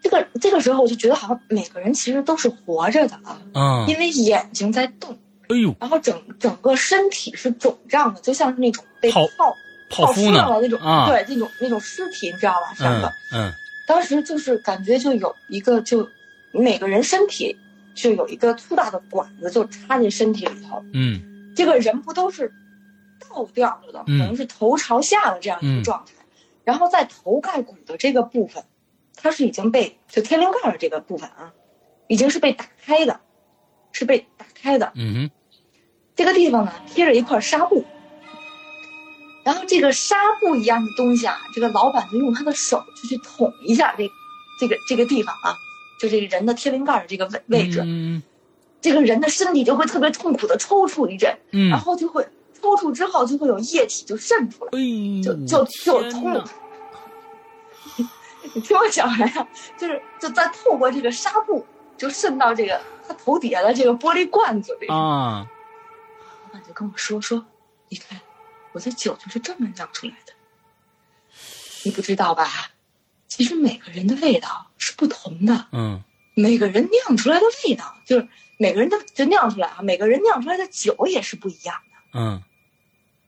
[0.02, 9.56] 这个这个时候我就觉得好像每个人其实都是活着的啊，啊，因为眼睛在动，哎呦，然后整整个身体是肿胀的，就像是那种被泡泡
[9.88, 12.74] 泡芙了那种，啊对，那种那种尸体，你知道吧？
[12.76, 13.52] 三嗯个，嗯
[13.88, 16.06] 当时就是感觉就有一个就
[16.52, 17.56] 每个人身体
[17.94, 21.22] 就有一个粗大的管子就插进身体里头，嗯
[21.56, 22.52] 这个人不都是
[23.20, 24.18] 倒吊着的，可嗯。
[24.18, 26.12] 能是头朝下的这样一个状态，
[26.64, 28.64] 然后在头盖骨的这个部分，
[29.16, 31.52] 它是已经被就天灵盖的这个部分啊，
[32.08, 33.20] 已经是被打开的，
[33.92, 34.92] 是被打开的。
[34.94, 35.30] 嗯哼，
[36.14, 37.84] 这个地方呢贴着一块纱布，
[39.44, 44.10] 然后这个纱布一样的东西啊，这个老板就用他的手就去捅一下这
[44.60, 45.56] 这个这个地方啊，
[46.00, 48.22] 就这个人的天灵盖的这个位位置，嗯。
[48.80, 51.38] 这个人的身体就会特别痛苦的抽搐一阵。
[51.52, 52.28] 嗯，然后就会
[52.64, 56.32] 抽搐之后就会有液体就渗出来，哎，就就就痛。
[58.54, 61.66] 你听我讲完呀，就是就再透过这个纱布，
[61.98, 64.86] 就渗到这个他头底下的这个玻璃罐子里。
[64.88, 65.46] 啊，
[66.46, 67.44] 老板就跟我说说，
[67.90, 68.18] 你看，
[68.72, 70.32] 我的酒就是这么酿出来的。
[71.84, 72.48] 你不知道吧？
[73.28, 76.02] 其实每个人的味道是不同的，嗯
[76.34, 82.18] 每个人酿出来的味道就是每个人的就酿出来啊，每个人酿出来的酒也是不一样的。
[82.18, 82.42] 嗯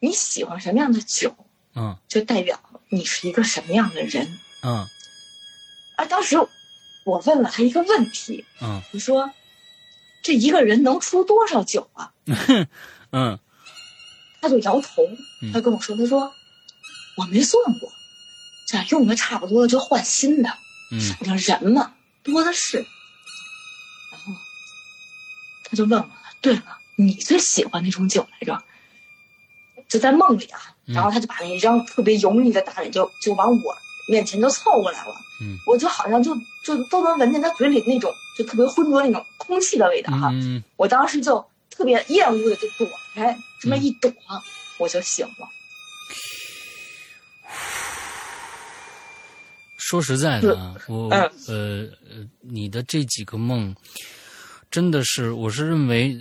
[0.01, 1.35] 你喜欢什么样的酒，
[1.75, 4.39] 嗯就代表你是一个什么样的人。
[4.63, 4.87] 嗯
[5.97, 6.37] 啊，当时
[7.05, 9.31] 我问了他一个问题，嗯我说
[10.23, 12.13] ：“这一个人能出多少酒啊
[13.13, 13.39] 嗯？”
[14.43, 15.03] 他就摇头
[15.43, 16.33] 嗯，他跟我说：“他说
[17.17, 17.91] 我没算过，
[18.69, 20.51] 这用的差不多了就换新的，
[20.93, 22.79] 嗯反正人嘛多的是。”
[24.13, 24.33] 然后
[25.65, 28.63] 他就问我了：“对了，你最喜欢哪种酒来着？”
[29.89, 33.77] 就在梦里啊，嗯然后他就把那一张特别油腻的大脸就就往我
[34.09, 35.15] 面前就凑过来了。
[35.41, 40.31] 嗯我就好像就就都能闻见他嘴里那种就特别浑浊那种空气的味道哈。
[40.33, 44.11] 嗯我当时就特别厌恶的就躲开，这么一躲，
[44.79, 45.49] 我就醒了。
[49.77, 53.75] 说实在的啊，我嗯呃呃，你的这几个梦，
[54.71, 56.17] 真的是，我是认为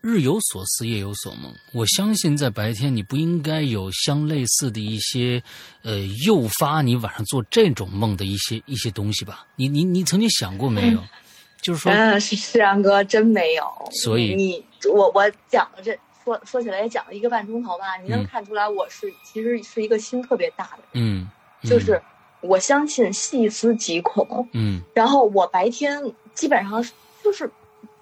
[0.00, 1.54] 日有所思，夜有所梦。
[1.72, 5.42] 我相信在白天你不应该有相类似的一些
[5.82, 9.46] 呃诱发你晚上做这种梦的一些一些东西吧？
[9.56, 11.02] 你你你曾经想过没有？
[11.60, 13.64] 就是说，嗯，是是然哥，真没有。
[14.02, 21.28] 所以你我我讲了这说说起来也讲了一个半钟头吧，你能嗯看出来我是其实是一个心特别大的人，嗯，
[21.62, 22.00] 嗯就是
[22.40, 26.02] 我相信细思极恐，嗯然后我白天
[26.34, 26.82] 基本上
[27.22, 27.50] 就是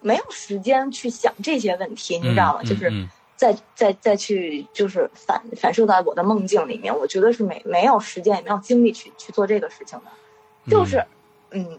[0.00, 2.60] 没有时间去想这些问题，你知道吗？
[2.62, 11.04] 嗯就是嗯再再再去就是反反射到我的梦境里面，我觉得是没没有时间也没有精力去去做这个事情的，就是
[11.50, 11.78] 嗯。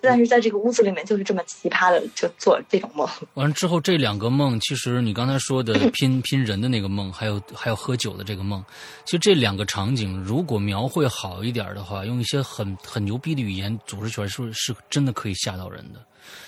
[0.00, 3.04] 但是在这个屋子里面，就是这么奇葩的，就做这种梦。
[3.34, 8.64] 完了之后，这两个梦，其实你刚才说的 拼拼人的那个梦，还有还有喝酒的这个梦，
[9.04, 16.00] 其实这两个场景，如果描绘好一点的话，用一些很很牛逼的语言组织起来，是是真的可以吓到人的。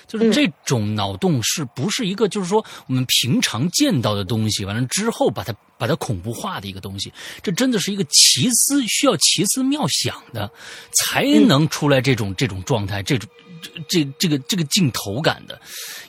[0.06, 7.12] 就是这种脑洞是不是一个就是说我们平常见到的东西，完了之后把它把它恐怖化的一个东西？
[7.42, 10.50] 这真的是一个奇思需要奇思妙想的，
[10.92, 13.28] 才能出来这种这种状态，这种
[13.88, 15.60] 这这这个这个镜头感的。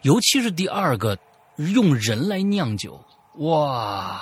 [0.02, 1.18] 尤其是第二个，
[1.58, 3.00] 用人来酿酒，
[3.38, 4.22] 哇，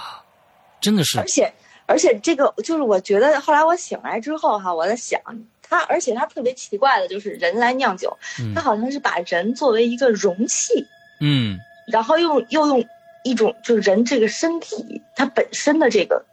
[0.80, 1.52] 真的是而且
[1.92, 5.20] 而且这个就是我觉得后来我醒来之后哈，我在想
[5.62, 10.88] 他，而且他特别奇怪的就是人来酿酒，嗯他好像是把人作为一个容器，
[11.20, 11.60] 嗯
[11.92, 12.86] 然后用又用
[13.26, 16.24] 一种就是人这个身体它本身的这个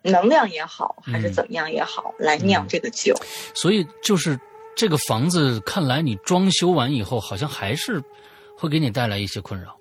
[0.00, 3.14] 能量也好，还是嗯怎么样也好，来酿这个酒。
[3.54, 4.38] 所以就是
[4.74, 8.02] 这个房子，看来你装修完以后，好像还是
[8.56, 9.76] 会给你带来一些困扰。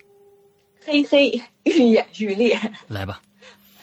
[0.85, 2.59] 嘿嘿，愈演愈烈。
[2.87, 3.21] 来吧，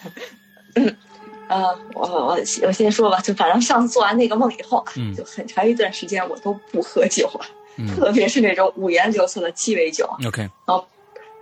[1.53, 7.45] 呃，我我我先说吧，就反正上次做完那个梦以后啊，嗯就很长一段时间我都不喝酒了。
[7.77, 10.09] 嗯特别是那种五颜六色的鸡尾酒。
[10.27, 10.87] OK，然后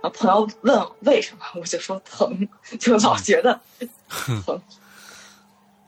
[0.09, 2.47] 朋友问为什么，我就说疼，
[2.79, 3.59] 就老觉得
[4.45, 4.61] 疼。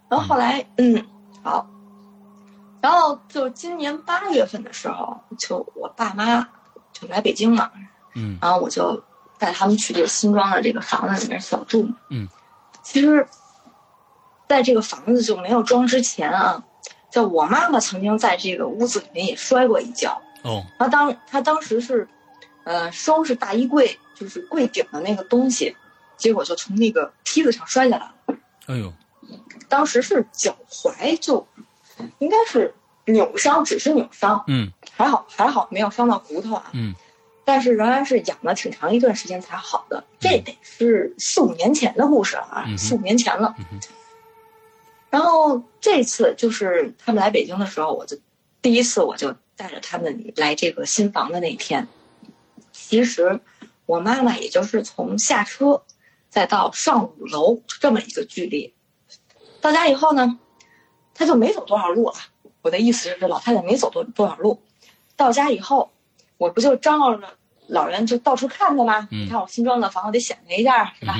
[0.10, 1.06] 然后后来，嗯，
[1.42, 1.68] 好，
[2.82, 6.42] 然后就今年八月份的时候，就我爸妈
[6.92, 7.72] 就来北京嘛，
[8.16, 9.02] 嗯然后我就
[9.40, 11.96] 带他们去这个新庄的这个房子里面小住嘛。
[12.10, 12.28] 嗯，
[12.84, 13.26] 其实，
[14.54, 16.64] 在这个房子就没有装之前啊，
[17.10, 20.22] 在我妈妈曾经在这个屋子里面也摔过一跤。
[20.44, 22.08] 哦，她当她当时是，
[22.64, 25.76] 呃，收拾大衣柜，就是柜顶的那个东西，
[26.18, 28.38] 结果就从那个梯子上摔下来了。
[28.68, 28.94] 哎呦，
[29.68, 31.48] 当时是脚踝就，
[32.20, 36.70] 应该是扭伤，只是扭伤，嗯还好还好没有伤到骨头啊。
[36.74, 36.94] 嗯
[37.46, 43.56] 但是仍然是养了挺长一段时间才好的，这得是四五年前的故事了啊，嗯四五年前了。
[45.14, 48.18] 然后这次就是他们来北京的时候，我就
[48.64, 51.88] 第一次我就带着他们来这个新房的那天，
[52.72, 53.40] 其实
[53.86, 55.84] 我妈妈也就是从下车
[56.30, 58.74] 再到上五楼这么一个距离，
[59.62, 60.40] 到家以后呢，
[61.14, 62.16] 她就没走多少路了。
[62.64, 64.60] 我的意思是，老太太没走多多少路，
[65.16, 65.92] 到家以后，
[66.40, 69.08] 我不就张罗着老人就到处看看吗？
[69.12, 71.20] 嗯你看我新装的房，我得显摆一下，是吧？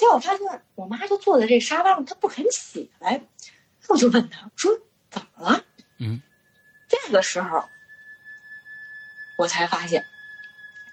[0.00, 3.20] 结果我发现我妈就坐在这沙发上，她不肯起来，
[3.86, 4.72] 我就问她，我说
[5.10, 5.62] 怎么了？
[5.98, 6.22] 嗯，
[6.88, 7.62] 这个时候
[9.36, 10.06] 我才发现，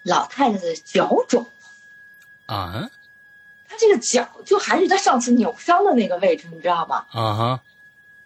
[0.03, 1.45] 老太太的脚肿，
[2.47, 2.89] 啊
[3.69, 7.05] 她这个脚就还是她上次扭伤的那个位置，你知道吗？
[7.11, 7.63] 啊哈，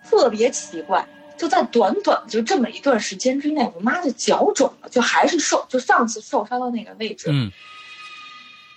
[0.09, 7.51] 特别奇怪，就在短短就这么一段时间之内，我妈的脚肿了，就还是受就上次受伤的那个位置，嗯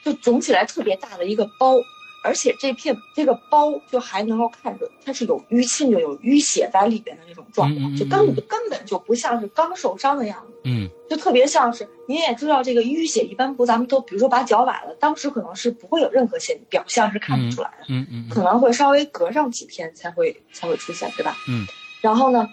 [0.04, 1.76] 就肿起来特别大的一个包，
[2.22, 21.36] 而且这片这个包就还能够看着它是有淤青，就有淤血在里边的那种状况，就根本根本就不像是刚受伤的样子，嗯就特别像是您也知道，这个淤血一般不咱们都比如说把脚崴了，当时可能是不会有任何现表象是看不出来的，嗯嗯可能会稍微隔上几天才会才会出现，对吧？
[21.48, 21.66] 嗯。
[22.00, 22.48] 然后呢，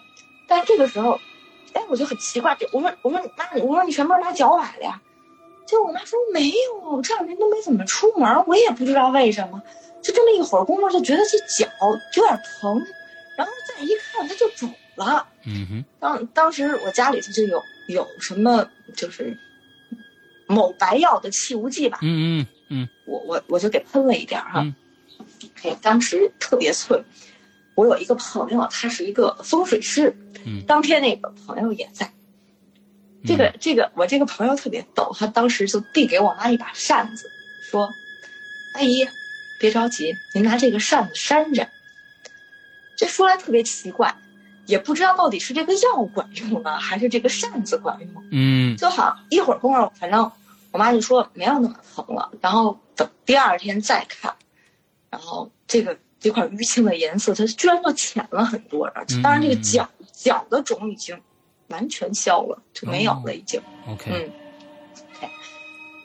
[0.47, 1.19] 但这个时候，
[1.73, 5.01] 哎，我就很奇怪，这我说我说妈，你我说你什么时候拿脚崴了呀？
[5.71, 9.63] 结果我妈说没有，我这两天都没怎么出门，我也不知道为什么，
[10.01, 11.65] 就这么一会儿功夫就觉得这脚
[12.17, 12.85] 有点疼，
[13.37, 15.25] 然后再一看它就肿了。
[15.45, 19.37] 嗯哼当当时我家里头就有有什么就是
[20.45, 24.59] 某白药的气雾剂吧，嗯嗯嗯我我我就给喷了一点儿哈。
[24.59, 24.75] 嗯
[25.63, 27.01] 哎，当时特别寸。
[27.75, 30.13] 我有一个朋友，他是一个风水师，
[30.45, 32.11] 嗯当天那个朋友也在。
[33.25, 37.29] 这个这个，我这个朋友特别逗，他当时就递给我妈一把扇子，
[37.69, 37.89] 说
[38.75, 39.07] ：“阿姨，
[39.59, 41.67] 别着急，您拿这个扇子扇着。”
[42.97, 44.15] 这说来特别奇怪，
[44.65, 48.23] 也不知道到底是这个药管用呢，还是这个扇子管用。
[48.31, 48.77] 嗯。
[48.77, 50.31] 就好像一会儿功夫，反正
[50.71, 54.35] 我妈就说没有那么疼了，然后等第二天再看，
[55.09, 61.19] 然后这个这块淤青的颜色，它居然就浅了很多，而且当然这个脚脚的肿已经
[61.71, 63.59] 完全消了，就没有了已经。
[63.87, 64.31] ，OK，嗯
[65.15, 65.29] ，OK，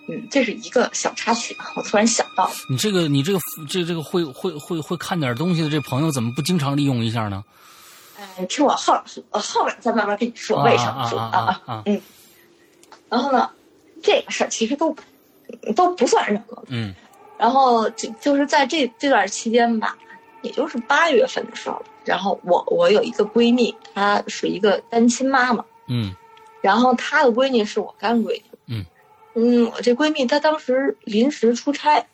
[0.08, 7.44] 嗯，这是一个小插曲啊，我突然想到，你这个你这个这这个会会会会看点东西的这朋友怎么不经常利用一下呢？
[8.18, 8.98] 哎，听我后
[9.30, 11.84] 我后面再慢慢跟你说为什么说啊啊啊啊啊
[13.08, 13.50] 然后呢，
[14.02, 14.96] 这个事儿其实都
[15.74, 16.94] 都不算什么，嗯。
[17.38, 19.94] 然后就就是在这这段期间吧，
[20.40, 26.14] 也就是八月份的时候，然后我我有一个闺蜜，她是一个单亲妈妈，嗯
[26.62, 28.86] 然后她的闺女是我干闺女，嗯
[29.34, 32.06] 嗯，我这闺蜜她当时临时出差，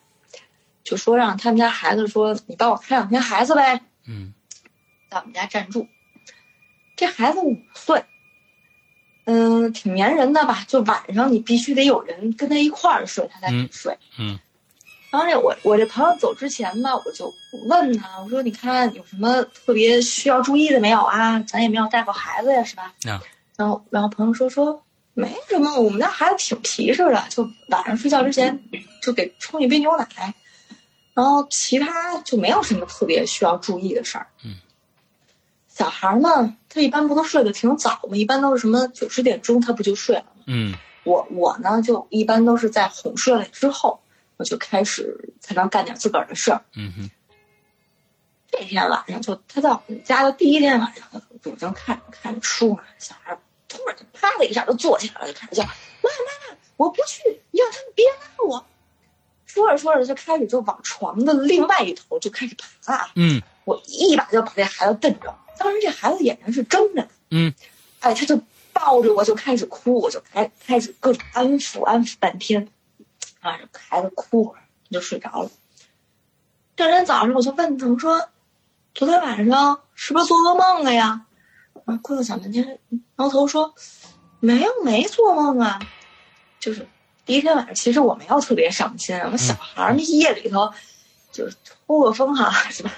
[0.82, 4.32] 就说让他们家孩子说你帮我看两天孩子呗，嗯
[5.10, 5.86] 在我们家暂住。
[6.96, 8.04] 这孩子五岁，
[9.24, 10.64] 嗯，挺粘人的吧？
[10.68, 13.96] 就晚上你必须得有人跟他一块儿睡，他才肯睡。
[14.18, 14.38] 嗯
[15.12, 17.32] 然后这我我这朋友走之前吧，我就
[17.66, 21.38] 问他，我说你看有什么特别需要注意的没有啊？
[21.40, 22.94] 咱也没有带过孩子呀，是吧？
[23.04, 23.22] 啊
[23.54, 24.82] 然后然后朋友说说
[25.12, 28.58] 没什么，我们家孩子挺皮实的，就晚上睡觉之前
[29.02, 30.08] 就给冲一杯牛奶，
[31.12, 34.26] 然后其他就没有什么特别需要注意的事儿。
[34.46, 34.56] 嗯，
[35.68, 38.16] 小孩儿呢，他一般不都睡得挺早吗？
[38.16, 40.42] 一般都是什么九十点钟他不就睡了吗？
[40.46, 40.74] 嗯
[41.04, 44.00] 我我呢就一般都是在哄睡了之后，
[44.42, 46.60] 我就开始才能干点自个儿的事儿。
[46.74, 47.10] 嗯哼
[48.50, 53.38] 这天晚上就他在我们家的第一天晚上，我正看着看着书呢，小孩
[53.68, 58.66] 突然就啪的一下就坐起来了，就开始叫妈妈，我不去，你让他们别拉我。
[59.46, 65.34] 说着说着就开始就往床的另外一头就开始爬，嗯我一把就把这孩子瞪着。
[65.56, 67.54] 当时这孩子眼睛是睁着的，嗯
[68.00, 68.36] 哎，他就
[68.72, 72.68] 抱抱着我就开始哭，我就开开始各种安抚安抚半天，
[73.42, 75.50] 啊，孩子哭会儿就睡着了。
[76.74, 78.28] 第二天早上我就问他，我说
[78.94, 81.26] ：“昨天晚上是不是做噩梦了呀？”
[81.84, 82.78] 啊，过了想半天，
[83.16, 83.74] 挠头说
[84.40, 85.80] ：“没有，没做梦啊。”
[86.60, 86.86] 就是
[87.26, 90.72] 第一天晚上，其实我没有特别上心，我小孩儿那夜里头
[91.32, 92.92] 就是呼个风哈，是吧？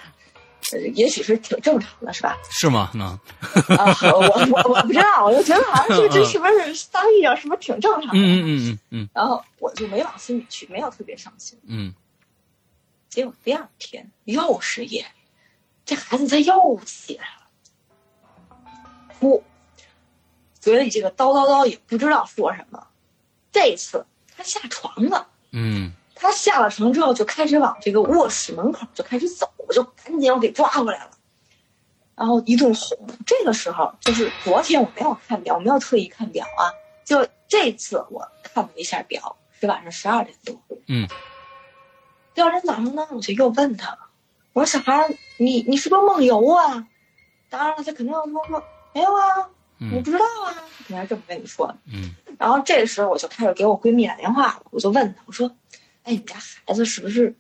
[0.73, 2.37] 呃，也许是挺正常的，是吧？
[2.51, 2.91] 是吗？
[2.95, 3.05] 那
[3.77, 8.19] 啊，我我我不知道，我就觉得好像这这是不是丧意啊，是不是挺正常的？
[8.19, 11.59] 嗯嗯嗯嗯嗯然后我就没往心里去，没有特别伤心。
[11.67, 11.95] 嗯
[13.09, 15.07] 结果第二天又是夜，
[15.85, 18.57] 这孩子他又起来了，
[19.21, 19.45] 哭，
[20.59, 22.85] 嘴里这个叨叨叨也不知道说什么。
[23.53, 24.05] 这次
[24.37, 25.93] 他下床了，嗯
[26.25, 31.11] 他下了床之后就开始往这个卧室门口就开始走，我就赶紧我给抓回来了，
[32.17, 32.99] 然后一顿哄。
[33.27, 36.73] 这个时候就是昨天我没有看表，我没有特意看表啊，
[37.05, 40.59] 就这次我看了一下表，是晚上十二点多。
[40.87, 41.07] 嗯
[42.33, 43.99] 第二天早上呢，我就又问他，
[44.55, 46.89] 我说小孩，你你是不是梦游啊？
[47.51, 48.65] 当然了，他肯定要说说
[48.95, 51.77] 没有啊，我嗯不知道啊，他肯定是这么跟你说的。
[51.93, 55.49] 嗯然后这个时候我就开始给我闺蜜打电话了，我就问她，我说，
[56.05, 57.35] 哎，你家孩子是不是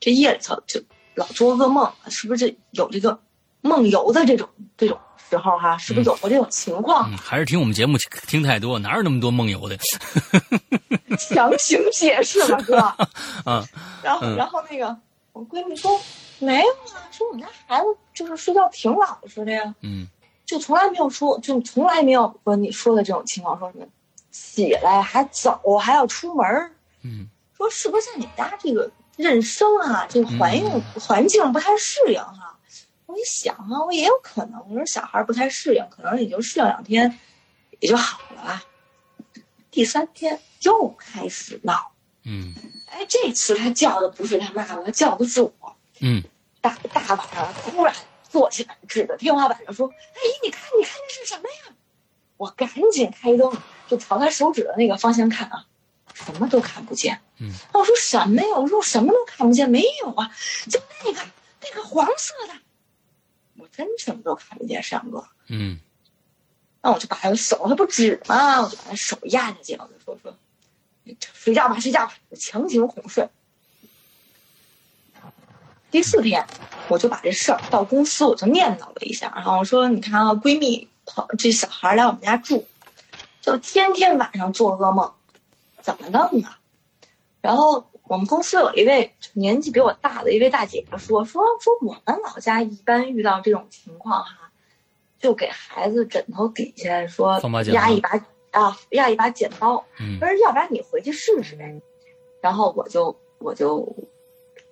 [0.00, 0.80] 这夜里头就
[1.14, 3.18] 老做噩梦，是不是这有这个
[3.60, 4.98] 梦游的这种这种
[5.30, 7.10] 时候哈、是不是有过这种情况？
[7.10, 7.96] 嗯，还是听我们节目
[8.26, 9.76] 听太多，哪有那么多梦游的？
[11.18, 12.76] 强行解释了哥。
[13.44, 13.64] 啊
[14.02, 14.96] 然后嗯然后那个
[15.32, 15.98] 我闺蜜说
[16.38, 20.06] 没有啊，说我们家孩子就是睡觉挺老实的呀，嗯
[20.44, 23.86] 就从来没有说，就从来没有说你说的这种情况，说什么
[24.30, 26.70] 起来还走还要出门儿。
[27.02, 32.58] 嗯说是不是在你们家这个人生啊，这个环境、嗯环境不太适应哈、
[33.06, 37.18] 我一想啊，我也有可能，我说小孩不太适应，可能也就适应两天，
[37.80, 38.62] 也就好了吧。
[39.70, 41.92] 第三天又开始闹，
[42.24, 42.54] 嗯
[42.90, 45.76] 哎，这次他叫的不是他妈妈，他叫的是我。
[46.00, 46.22] 嗯
[46.60, 47.94] 大大晚上突然
[48.28, 51.76] 坐起来，指着天花板上说：“阿哎，你看，你看这是什么呀？”
[52.36, 53.50] 我赶紧开灯，
[53.86, 55.64] 就朝他手指的那个方向看啊，
[56.24, 57.20] 什么都看不见。
[57.38, 58.48] 嗯，我说什么呀？
[58.56, 60.30] 我说我什么都看不见，没有啊，
[60.70, 61.20] 就那个
[61.62, 62.54] 那个黄色的，
[63.58, 65.26] 我真什么都看不见，上哥。
[65.48, 65.78] 嗯
[66.82, 68.62] 那我就把他的手，他不指吗？
[68.62, 70.34] 我就把他手压下去，我就说说，
[71.34, 73.28] 睡觉吧，睡觉吧，我强行哄睡。
[75.90, 76.46] 第四天，
[76.88, 82.66] 我就把这事儿到公司，我就念叨了一下，然后我说：“你看啊，闺蜜朋这小孩来我们家住，
[83.40, 85.12] 就天天晚上做噩梦，
[85.86, 86.58] 怎么弄啊？”
[87.40, 94.50] 然后我们公司有一位年纪比我大的一位大姐姐说：“说说我们老家一般遇到这种情况哈，
[95.20, 97.40] 就给孩子枕头底下说
[97.72, 98.10] 压一把
[98.50, 99.84] 啊，压一把剪刀，
[100.18, 101.80] 说要不然你回去试试呗。
[102.40, 103.94] 然后我就我就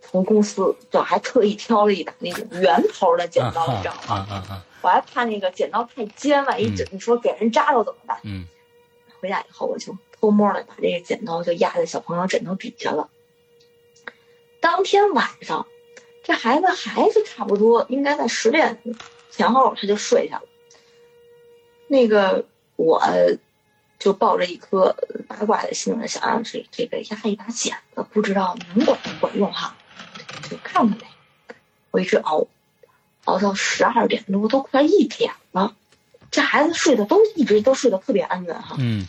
[0.01, 4.27] 从公司就还特意挑了一把那种圆头的剪刀，你知道啊吗？
[4.31, 4.65] 啊啊！
[4.83, 8.19] 我还怕那个剪刀太尖，万一整你说给人扎着怎么办？
[8.25, 8.49] 嗯
[9.21, 13.11] 回家以后我就偷摸的把这个剪刀就压在小朋友枕头底下了。
[14.59, 15.66] 当天晚上，
[16.22, 18.81] 这孩子还是差不多应该在十点
[19.31, 20.45] 前后他就睡下了。
[21.89, 22.47] 那个
[22.77, 23.03] 我
[23.99, 24.97] 就抱着一颗
[25.29, 29.77] 八卦的心思，想让这这个压一把剪子，不知道能管不管用哈，
[30.49, 31.07] 就看看呗。
[31.91, 32.47] 我一直熬，
[33.25, 35.77] 熬到十二点多，都快一点了。
[36.31, 39.07] 这孩子睡的都一直都睡得特别安稳哈，嗯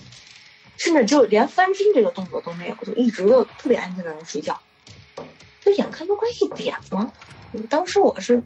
[0.78, 4.60] 甚至就连翻身这个动作都没有，就一直都特别安静的在那睡觉。
[5.62, 7.14] 就眼看都快一点了，
[7.70, 8.44] 当时我是，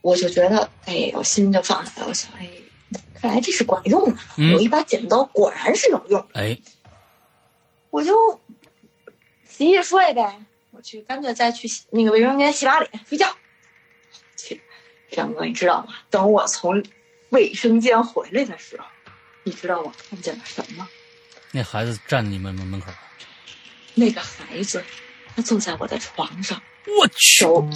[0.00, 2.08] 我就觉得，哎，我心就放下来了。
[2.08, 2.48] 我想，哎，
[3.14, 6.26] 看来这是管用的，嗯有一把剪刀果然是有用。
[6.32, 6.58] 哎
[7.90, 8.40] 我就
[9.46, 13.34] 洗洗睡呗，我去干脆再去洗那个卫生间洗把脸睡觉。
[14.36, 14.62] 去，
[15.10, 15.94] 张哥，你知道吗？
[16.08, 16.82] 等我从
[17.30, 18.86] 卫生间回来的时候，
[19.48, 20.86] 你知道我看见了什么？
[21.52, 22.92] 那孩子站在你们门门口，
[23.94, 24.84] 那个孩子，
[25.34, 26.62] 他坐在我的床上，
[27.00, 27.38] 我去！
[27.38, 27.66] 手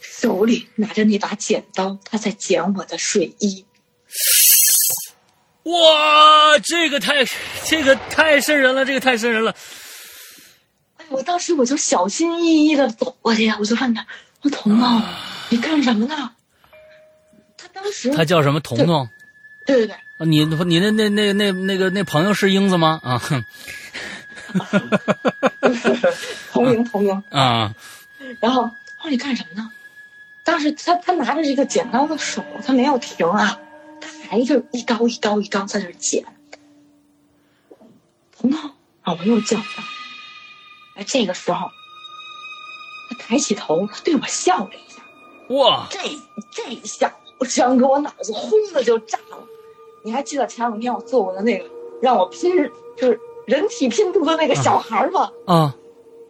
[0.00, 3.66] 手里拿着那把剪刀，他在剪我的睡衣。
[5.64, 7.22] 哇，这个太
[7.66, 9.54] 这个太瘆人了，这个太瘆人了。
[10.96, 14.06] 哎，我当时我就小心翼翼的走过去，我就问他
[14.40, 15.02] ：“我说彤彤，
[15.50, 16.32] 你干什么呢？”
[17.58, 18.58] 他当时，他叫什么？
[18.60, 19.06] 彤彤？
[19.66, 23.00] 对对对，啊你你那那那那那个那朋友是英子吗？
[23.02, 23.44] 啊哼
[26.52, 27.22] 同名同名。
[27.30, 27.74] 啊
[28.40, 28.70] 然后我
[29.02, 29.70] 说你干什么呢？
[30.44, 33.58] 当时他他拿着这个剪刀的手，他没有停啊，
[34.00, 36.24] 他还抬着一刀一刀一刀在那儿捡。
[38.36, 38.70] 彤彤，
[39.02, 39.84] 啊，我又叫上。
[40.96, 41.70] 哎，这个时候，
[43.10, 45.02] 他抬起头，他对我笑了一下。
[45.54, 45.98] 哇，这
[46.54, 49.46] 这一下，我张哥，我脑子轰的就炸了。
[50.02, 51.64] 你还记得前两天我做过的那个
[52.00, 52.50] 让我拼，
[52.96, 55.30] 就是人体拼图的那个小孩吗？
[55.46, 55.74] 啊，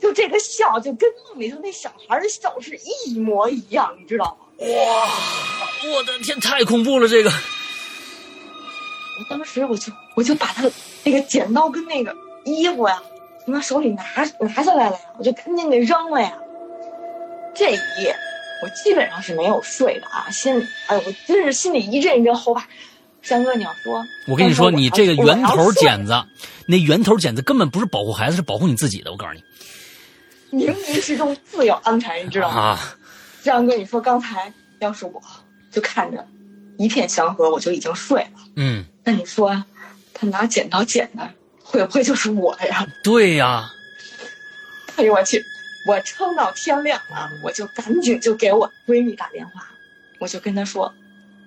[0.01, 4.67] 就这个笑，就跟梦里头那小孩的笑是一模一样，你知道吗？
[4.67, 5.09] 哇，
[5.95, 7.07] 我的天，太恐怖了！
[7.07, 7.35] 这个，我
[9.31, 10.69] 当时我就我就把他
[11.05, 12.15] 那个剪刀跟那个
[12.45, 13.03] 衣服呀，
[13.45, 14.03] 从他手里拿
[14.41, 16.37] 拿下来了呀，我就赶紧给扔了呀。
[17.55, 18.15] 这一夜
[18.63, 22.67] 我基本上是没有睡的啊，心里哎呦，我真是心里一阵一阵后怕。
[23.23, 26.25] 山哥，你要说，我跟你说，你这个圆头剪子，
[26.67, 29.13] 那圆头剪子根本不是保护孩子，是保护你自己的。
[29.13, 29.33] 我告诉
[30.51, 32.61] 你，冥冥之中自有安排，你知道吗？
[32.61, 32.97] 啊，
[33.43, 35.23] 山哥，你说刚才要是我
[35.71, 36.27] 就看着
[36.79, 38.41] 一片祥和，我就已经睡了。
[38.57, 39.65] 嗯，那你说
[40.15, 41.29] 他拿剪刀剪的，
[41.63, 42.87] 会不会就是我呀？
[43.05, 43.71] 对呀。
[44.97, 45.43] 哎呦我去！
[45.87, 49.67] 我撑到天亮了，我就赶紧就给我闺蜜打电话，
[50.19, 50.93] 我就跟她说，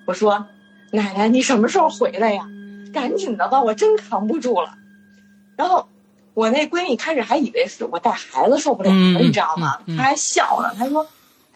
[0.05, 0.47] 我说。
[0.93, 2.47] 奶奶，你什么时候回来呀？
[2.93, 4.71] 赶紧的吧，我真扛不住了。
[5.57, 5.89] 然后，
[6.35, 9.79] 我那闺蜜开始还以为是我带孩子受不了了，你知道吗？
[9.97, 11.03] 她还笑呢，她说：“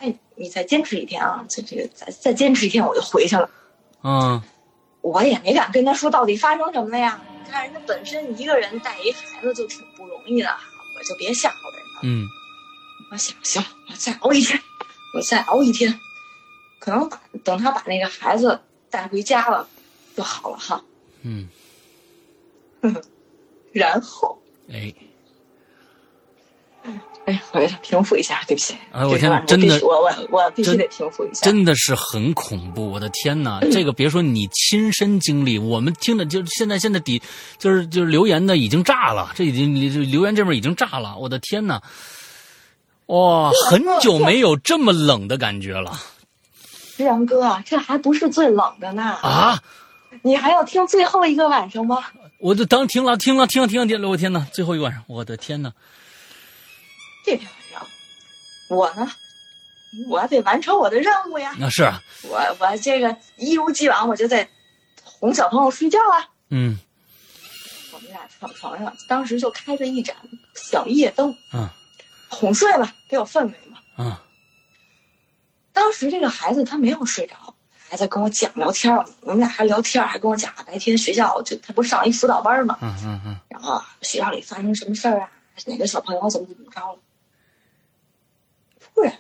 [0.02, 3.48] 哎，你再坚持一天啊，这这个再再坚持一天，我就回去了。”
[4.02, 4.42] 嗯，
[5.02, 7.22] 我也没敢跟她说到底发生什么了呀。
[7.46, 12.00] 你看人家本身一个人带一孩子就挺不容易的，我就别吓唬人了。
[12.02, 12.26] 嗯，
[13.12, 14.60] 我想行，我再熬一天，
[15.14, 15.94] 我再熬一天，
[16.80, 18.60] 可能把等他把那个孩子。
[18.90, 19.68] 带回家了
[20.16, 20.84] 就好了哈。
[21.24, 21.48] 嗯，
[23.74, 24.38] 然后
[24.72, 24.94] 哎，
[27.26, 28.76] 哎，我给他平复一下，对不起。
[28.92, 31.42] 哎，我天，真的，我我我必须得平复一下。
[31.42, 33.60] 真的是很恐怖，我的天哪！
[33.72, 37.22] 这个别说你亲身经历，我们听的就现在现在底
[37.58, 39.76] 就是就是留言的已经炸了，这已经
[40.10, 41.82] 留言这边已经炸了，我的天哪！
[43.08, 46.00] 哇， 很久没有这么冷的感觉了。
[46.98, 49.62] 石阳哥，这还不是最冷的呢啊！
[50.24, 52.04] 你还要听最后一个晚上吗？
[52.40, 54.10] 我就当听了，听了，听了，听了，听了！
[54.10, 55.72] 我天哪，最后一个晚上，我的天哪！
[57.24, 57.88] 这天晚上，
[58.76, 59.12] 我呢，
[60.10, 61.54] 我得完成我的任务呀。
[61.60, 64.50] 那是啊，我我这个一如既往，我就在
[65.04, 66.26] 哄小朋友睡觉啊。
[66.50, 66.80] 嗯，
[67.94, 70.16] 我们俩躺床上，当时就开着一盏
[70.56, 71.70] 小夜灯，嗯，
[72.28, 74.18] 哄睡了，得有氛围嘛，嗯。
[75.78, 77.54] 当时这个孩子他没有睡着，
[77.88, 82.80] 还在跟我讲聊天我们俩还聊天还跟我讲白天学校就他不是上一辅导班吗？
[82.82, 83.40] 嗯嗯嗯。
[83.48, 85.30] 然后学校里发生什么事儿啊？
[85.68, 87.00] 哪个小朋友怎么怎么着了？
[88.80, 89.14] 突然，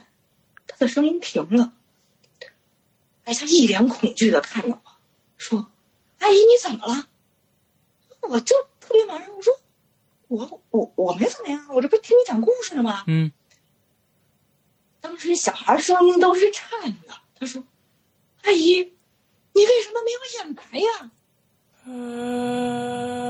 [0.65, 1.71] 他的声音停了，
[3.25, 4.81] 哎，他一脸恐惧的看着我，
[5.37, 5.67] 说
[6.17, 7.07] ：“阿姨，你怎么了？”
[8.27, 9.53] 我就特别茫然，我说
[10.27, 13.31] ：“我我我没怎么样，我这不是听你讲故事呢吗？”嗯。
[15.07, 16.67] 当时小孩声音都是颤
[17.07, 17.63] 的，他说
[18.43, 18.91] ：“阿姨，
[19.53, 21.09] 你为什么没有眼白呀？”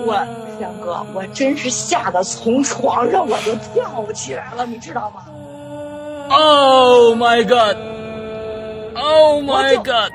[0.08, 0.16] 我
[0.60, 5.28] 三哥，我真是吓得从床上我就跳起来了，你知道吗
[6.32, 7.78] ？Oh my god!
[8.96, 10.12] Oh my god!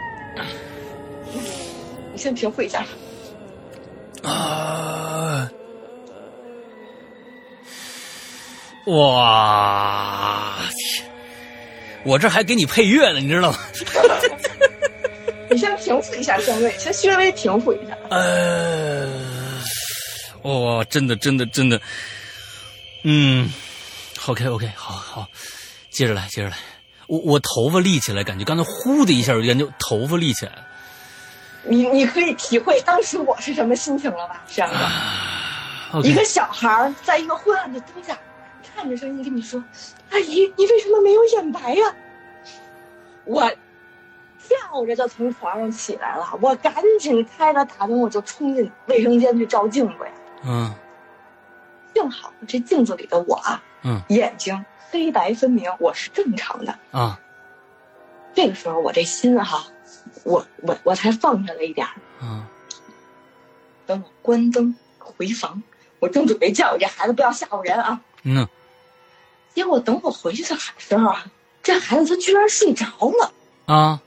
[2.12, 2.84] 你先平复一下。
[4.24, 5.48] 啊！
[8.86, 10.56] 哇！
[10.70, 11.11] 天！
[12.04, 13.58] 我这还给你配乐呢，你知道吗？
[15.50, 17.96] 你先平复一下声位，先稍微平复一下。
[18.10, 19.06] 呃，
[20.42, 21.80] 哦，真的，真的，真的，
[23.04, 23.50] 嗯
[24.26, 25.28] ，OK OK，好好，
[25.90, 26.56] 接着来，接着来。
[27.06, 30.66] 我我头发立起来，感觉刚才呼的一下，我感觉头发立起来了。
[31.64, 36.02] 你你可以体会当时我是什么心情了吧，这样的。
[36.08, 38.18] 一个小孩在一个昏暗的灯下。
[38.74, 39.62] 看着声音跟你说
[40.10, 41.94] ：“阿姨，你为什么没有眼白呀？”
[43.24, 43.48] 我
[44.42, 50.12] 跳着就从床上起来了，我赶紧开了大灯，我就冲进卫生间去照镜子呀。
[50.44, 50.74] 嗯，
[51.94, 57.20] 幸好这镜子里的我啊，嗯，眼睛黑白分明，我是正常的啊。
[58.34, 59.64] 这个时候我这心哈，
[60.24, 61.92] 我我我才放下了一点儿。
[62.20, 62.44] 嗯，
[63.86, 65.62] 等我关灯回房，
[66.00, 68.00] 我正准备叫这孩子不要吓唬人啊。
[68.24, 68.48] 嗯。
[69.54, 71.24] 结果等我回去的时候啊，
[71.62, 73.32] 这孩子他居然睡着了
[73.66, 74.00] 啊！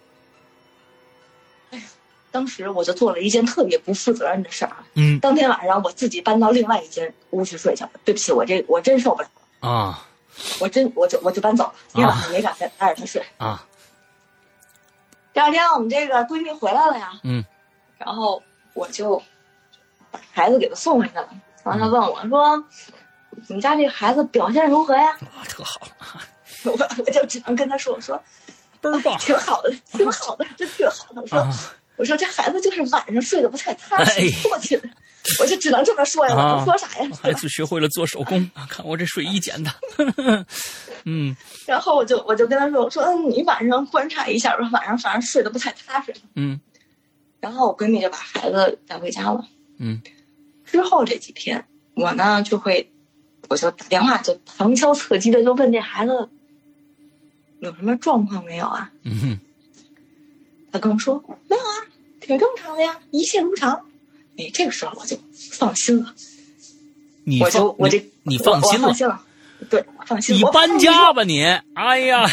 [1.72, 1.84] 哎呀，
[2.32, 4.84] 当时我就做了一件特别不负责任的事儿啊。
[4.96, 5.20] 嗯。
[5.20, 7.91] 当天晚上我自己搬到另外一间屋去睡去了。
[8.04, 9.30] 对不起，我这我真受不了
[9.62, 10.08] 了啊！
[10.60, 13.66] 我真我就我就搬走了，今天晚上没敢再挨着他睡啊。
[15.34, 17.12] 第二天我们这个闺蜜回来了呀。
[17.24, 17.46] 嗯。
[17.98, 18.41] 然后
[18.74, 19.22] 我就
[20.12, 21.30] 把孩子给他送回去了。
[21.64, 22.64] 然后他问我说
[23.48, 25.82] ：“你们家这个孩子表现如何呀啊，特好，？”
[26.66, 28.22] 我我就只能跟他说：“我说
[28.82, 31.40] 倍儿棒挺好的，挺好的，真挺好的。”我说。
[31.40, 31.50] 啊！
[31.98, 34.90] 我说这孩子就是晚上睡得不太踏实哎，坐起来，
[35.40, 37.10] 我就只能这么说呀，我说啥呀？
[37.24, 39.72] 孩子学会了做手工啊，看我这睡衣剪的，
[41.06, 41.34] 嗯
[41.66, 46.14] 然后我就我就跟他说，我说嗯，你晚上观察一下吧，晚上反正睡得不太踏实。
[46.36, 46.60] 嗯
[47.40, 49.46] 然后我闺蜜就把孩子带回家了。
[49.80, 50.02] 嗯
[50.66, 51.66] 之后这几天，
[51.96, 52.92] 我呢就会，
[53.50, 56.30] 我就打电话就旁敲侧击的就问这孩子
[57.60, 58.91] 有什么状况没有啊？
[59.04, 59.39] 嗯哼
[60.72, 61.72] 他跟我说没有啊，
[62.20, 63.86] 挺正常的呀，一切如常。
[64.38, 65.18] 哎，这个时候我就
[65.52, 66.14] 放心了。
[67.24, 69.22] 你我就我这你你放心了我我放，心了，
[69.70, 70.36] 对，放心。
[70.36, 71.41] 你搬家吧你，
[71.74, 72.28] 哎呀，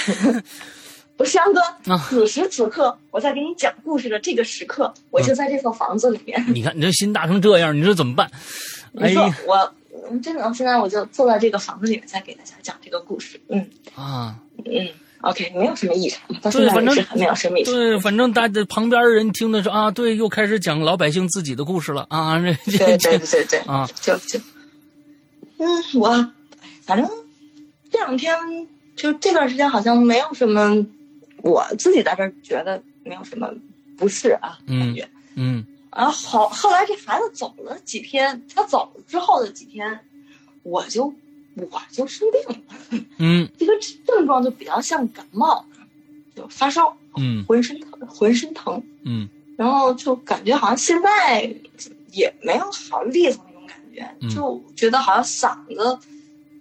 [1.17, 1.61] 不是杨哥，
[1.93, 6.45] 啊此时此刻我在给你讲故事的这个时刻，我就在这套房子里面。
[6.53, 8.29] 你看你这心大成这样，你说怎么办？
[8.99, 9.23] 哎你说
[9.57, 9.73] 呀
[10.05, 13.41] 我们真的，现在我就坐在这个房子里面，再给大家讲这个故事。
[13.49, 14.89] 嗯啊，嗯
[15.21, 17.73] ，OK，没有什么异常，到现对反正没有什么异常。
[17.73, 24.39] 对，反正大家旁边人听的是啊，对，又开始讲老百姓自己的故事了啊，这对对这对对对，啊，就就，
[25.59, 26.29] 嗯，我哎
[26.83, 27.09] 反正
[27.91, 28.37] 这两天
[28.97, 30.85] 就这段时间好像没有什么，
[31.43, 33.49] 我自己在这儿觉得没有什么
[33.97, 35.09] 不适啊，嗯感觉。
[35.35, 35.65] 嗯
[35.95, 40.01] 然后好，后来这孩子走了几天，他走了之后的几天，
[40.63, 41.13] 我就
[41.57, 43.49] 我就生病了， 嗯。
[43.59, 43.73] 这个
[44.07, 45.65] 症状就比较像感冒，
[46.35, 49.29] 就发烧，嗯浑身疼，浑身疼，嗯。
[49.57, 51.43] 然后就感觉好像现在
[52.11, 55.99] 也没有好利索那种感觉，嗯就觉得好像嗓子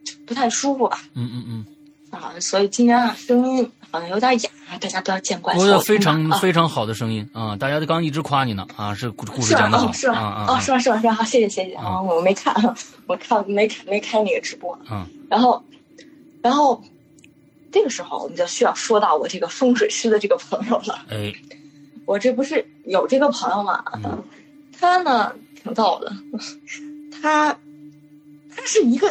[0.04, 1.66] 就不太舒服吧，嗯嗯嗯，
[2.12, 4.49] 啊，所以今天啊声音好像有点哑，
[4.80, 5.55] 大家不要见怪。
[5.55, 9.53] 我有非常啊非常好的声音啊，大家刚刚一直夸你呢啊，是故故事？
[9.55, 10.14] 讲的好哦，是吧？
[10.16, 10.78] 啊啊哦，是吧？
[10.80, 10.97] 是吧？
[10.99, 11.14] 是吧？
[11.14, 12.01] 好，谢谢谢谢啊啊！
[12.01, 12.53] 我没看，
[13.07, 14.74] 我看没开没开那个直播。
[14.88, 15.64] 啊然后，
[16.41, 16.82] 然后
[17.72, 21.05] 这个时候我们就需要说到我这个风水师的这个朋友了。
[21.09, 21.34] 哎
[22.05, 23.84] 我这不是有这个朋友吗？
[24.03, 24.24] 嗯
[24.78, 25.32] 他呢
[25.62, 26.12] 挺逗的，
[27.22, 27.55] 他
[28.53, 29.07] 他是一个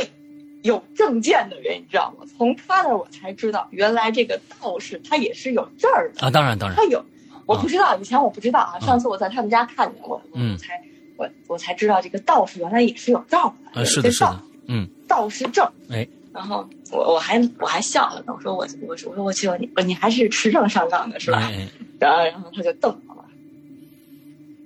[0.62, 2.26] 有证件的人，你知道吗？
[2.36, 6.26] 从他那儿我才知道，原来这个道士他也是有证儿的。
[6.26, 7.04] 啊，当然当然他有，
[7.46, 8.78] 我不知道，以前我不知道啊。
[8.80, 10.82] 上次我在他们家看见过，嗯我才
[11.16, 15.66] 我我才知道这个道士原来也是有照的，啊，是的是的有这道，嗯道士证。
[15.90, 21.50] 哎，然后我我还我还笑了呢，我说我我说我说我去你你还是持证上岗的是吧？
[21.98, 23.24] 然后然后他就瞪我了。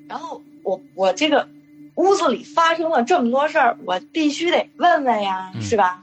[0.08, 1.48] 然后我我这个
[1.96, 6.02] 屋子里发生了这么多事儿，我必须得问问呀，嗯是吧？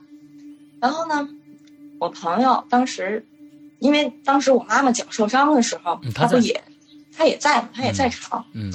[0.79, 1.27] 然后呢，
[1.99, 3.25] 我朋友当时，
[3.79, 6.63] 因为当时我妈妈脚受伤的时候，他不也，
[7.15, 8.71] 他也在，他也在场，嗯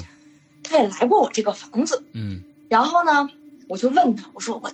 [0.63, 2.03] 他也来过我这个房子。
[2.13, 3.29] 嗯然后呢，
[3.67, 4.71] 我就问他，我说我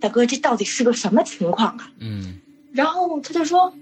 [0.00, 1.90] 大哥，这到底是个什么情况啊？
[1.98, 2.38] 嗯
[2.72, 3.72] 然后他就说，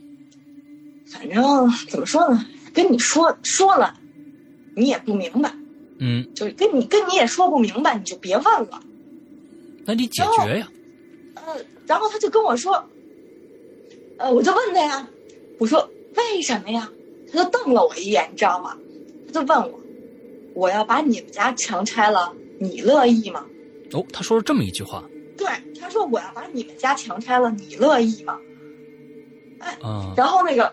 [1.07, 3.95] 反正怎么说呢，跟你说说了，
[4.75, 5.53] 你也不明白，
[5.99, 8.81] 嗯，就是跟你跟你也说不明白，你就别问了。
[9.85, 10.69] 那你解决呀，
[11.35, 12.85] 呃，然后他就跟我说，
[14.19, 15.09] 呃，我就问他呀，
[15.59, 16.91] 我说为什么呀？
[17.33, 18.77] 他就瞪了我一眼，你知道吗？
[19.27, 19.81] 他就问我，
[20.55, 23.45] 我要把你们家强拆了，你乐意吗？
[23.93, 25.03] 哦，他说了这么一句话
[25.37, 25.47] 对，
[25.81, 28.39] 他说我要把你们家强拆了，你乐意吗？
[29.81, 30.73] 啊然后那个，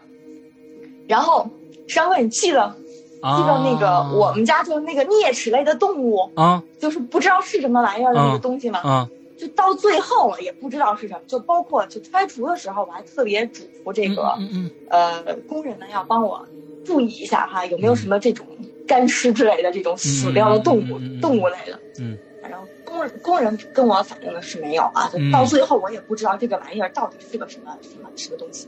[1.07, 1.49] 然后
[1.87, 2.75] 山哥，你记得啊，
[3.21, 8.79] 记得那个我们家就是那个啮齿类的动物，啊就是不知道是什么玩意儿的那个嗯东西嘛？
[8.79, 16.47] 啊就到最后了也不知道是什么，就包括就拆除的时候，我还特别嘱咐这个、嗯嗯呃工人们要帮我
[16.83, 18.45] 注意一下哈，有没有什么这种
[18.87, 21.79] 干尸之类的这种死掉的动物、动物类的。
[21.99, 28.67] 嗯反正工人工人跟我反映的是没有啊，到最后我也不知道这个玩意儿到底是个什么什么什么东西。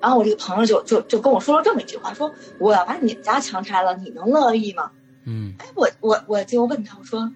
[0.00, 4.90] 然后我这个朋友就就就跟我说了这么一句话，说我要把你们家强拆了，你能乐意吗？
[5.24, 7.30] 嗯哎，我我我就问他，我说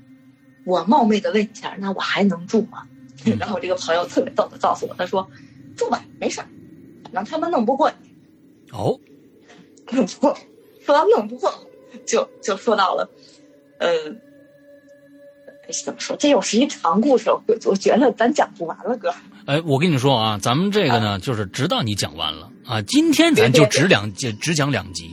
[0.64, 2.86] 我冒昧的问一下，那我还能住吗？
[3.26, 5.28] 嗯 然后我这个朋友特别逗的告诉我，他说
[5.76, 6.46] 住吧，没事儿，
[7.04, 8.14] 反正他们弄不过你，
[8.72, 8.98] 哦
[9.92, 10.36] 弄不过。
[10.82, 11.52] 说到弄不过，
[12.06, 13.10] 就就说到了，
[13.78, 13.90] 呃，
[15.84, 16.16] 怎么说？
[16.16, 19.12] 这又是一长故事，我我觉得咱讲不完了，哥。
[19.46, 25.10] 哎，我跟你说啊，咱们这个呢，就是直到你讲完了啊，今天咱就只两只只讲两集，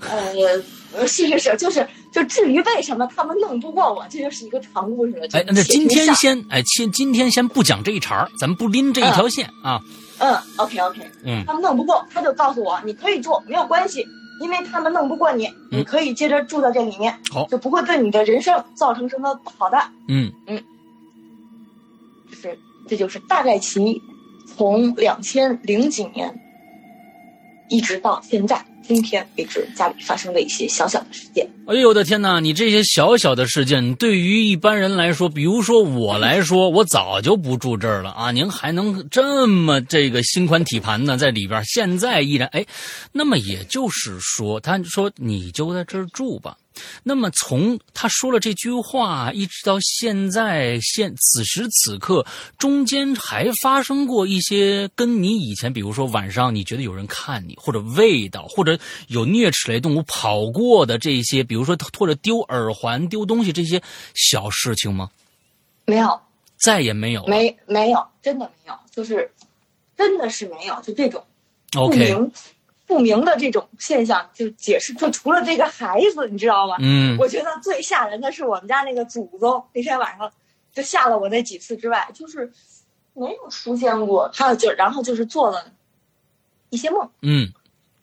[0.00, 5.28] 呃，是是是，就是就至于为什么他们弄不过我，这就是一个长故事了。
[5.32, 9.80] 哎，那今天先哎，先今天先不讲这一茬儿，咱们不拎这一条线啊，
[10.18, 14.04] 嗯，OK OK，嗯他们弄不过，他就告诉我你可以做，没有关系，
[14.40, 15.78] 因为他们弄不过你，嗯。
[15.78, 17.46] 你可以接着住在这里面，好。
[17.46, 19.78] 就不会对你的人生造成什么不好的。
[20.08, 20.32] 嗯。
[22.28, 24.00] 就是这就是大概其
[24.56, 26.34] 从两千零几年
[27.68, 31.48] 一直到现在今天为止家里发生了一些小小的事件。
[31.68, 32.40] 哎呦我的天哪！
[32.40, 38.32] 你这些小小的事件，对于一般人来说，比如说我来说，我早就不住这儿了啊！
[38.32, 42.66] 您还能这么这个心宽体盘呢，在里边，现在依然哎，
[43.12, 46.56] 那么也就是说，他说你就在这儿住吧。
[47.02, 52.24] 那么从他说了这句话一直到现在现此时此刻，
[52.58, 58.78] 中间还发生过一些跟你以前，比如说晚上你觉得有人看你，或者味道，或者
[59.08, 63.82] 有啮齿类动物跑过的这些，比如说或者丢耳环、丢东西这些
[64.14, 65.10] 小事情吗？
[65.84, 66.20] 没有，
[66.56, 67.26] 再也没有。
[67.26, 69.30] 没没有，真的没有，就是
[69.96, 71.24] 真的是没有，就这种
[71.72, 72.32] 不 OK，明
[72.90, 76.74] 不明的这种现象，就解释就除了这个孩子，你知道吗？
[76.80, 80.28] 嗯我觉得最吓人的是我们家那个祖宗，那天晚上
[80.72, 82.50] 就吓了我那几次之外，就是
[83.14, 84.28] 没有出现过。
[84.34, 85.64] 还有就然后就是做了
[86.70, 87.52] 一些梦，嗯，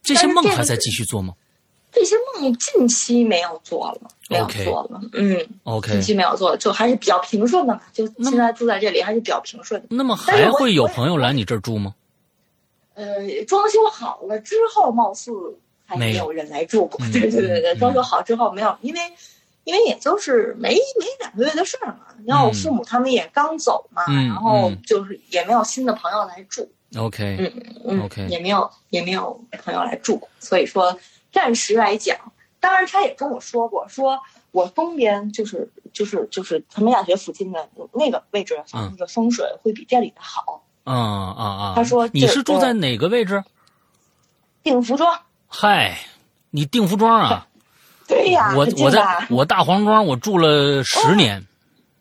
[0.02, 1.34] 这些梦还在继续做吗
[1.92, 5.02] 这些梦近期没有做了，没有做了。
[5.12, 7.82] 嗯，近？OK，近期没有做了，就还是比较平顺的嘛。
[7.92, 9.88] 就现在住在这里还是比较平顺的。
[9.90, 11.94] 那么还会有朋友来你这儿住吗？
[12.98, 15.32] 呃，装修好了之后，貌似
[15.86, 17.00] 还没有人来住过。
[17.06, 19.00] 嗯 对对对对，嗯装修好之后没有，因为
[19.64, 20.70] 因为也就是没
[21.00, 22.00] 没两个月的事儿嘛。
[22.26, 30.98] 然后我父母他们也刚走嘛，嗯然后嗯就是也没有新的朋友来住，OK，嗯嗯 OK 也没有也没有朋友来住，所以说
[31.32, 32.18] 暂时来讲，
[32.60, 34.20] 当然他也跟我说过，说
[34.52, 40.64] 我东边就是就是就是传媒大学附近的那个位置的房子的风水会比这里的好。
[40.94, 41.74] 啊啊啊！
[41.76, 43.44] 他说你是住在哪个位置？
[44.64, 45.18] 定福庄，
[45.48, 45.98] 嗨，
[46.50, 47.48] 你定福庄啊？
[48.08, 51.46] 对呀，我我在我大黄庄，我住了十年。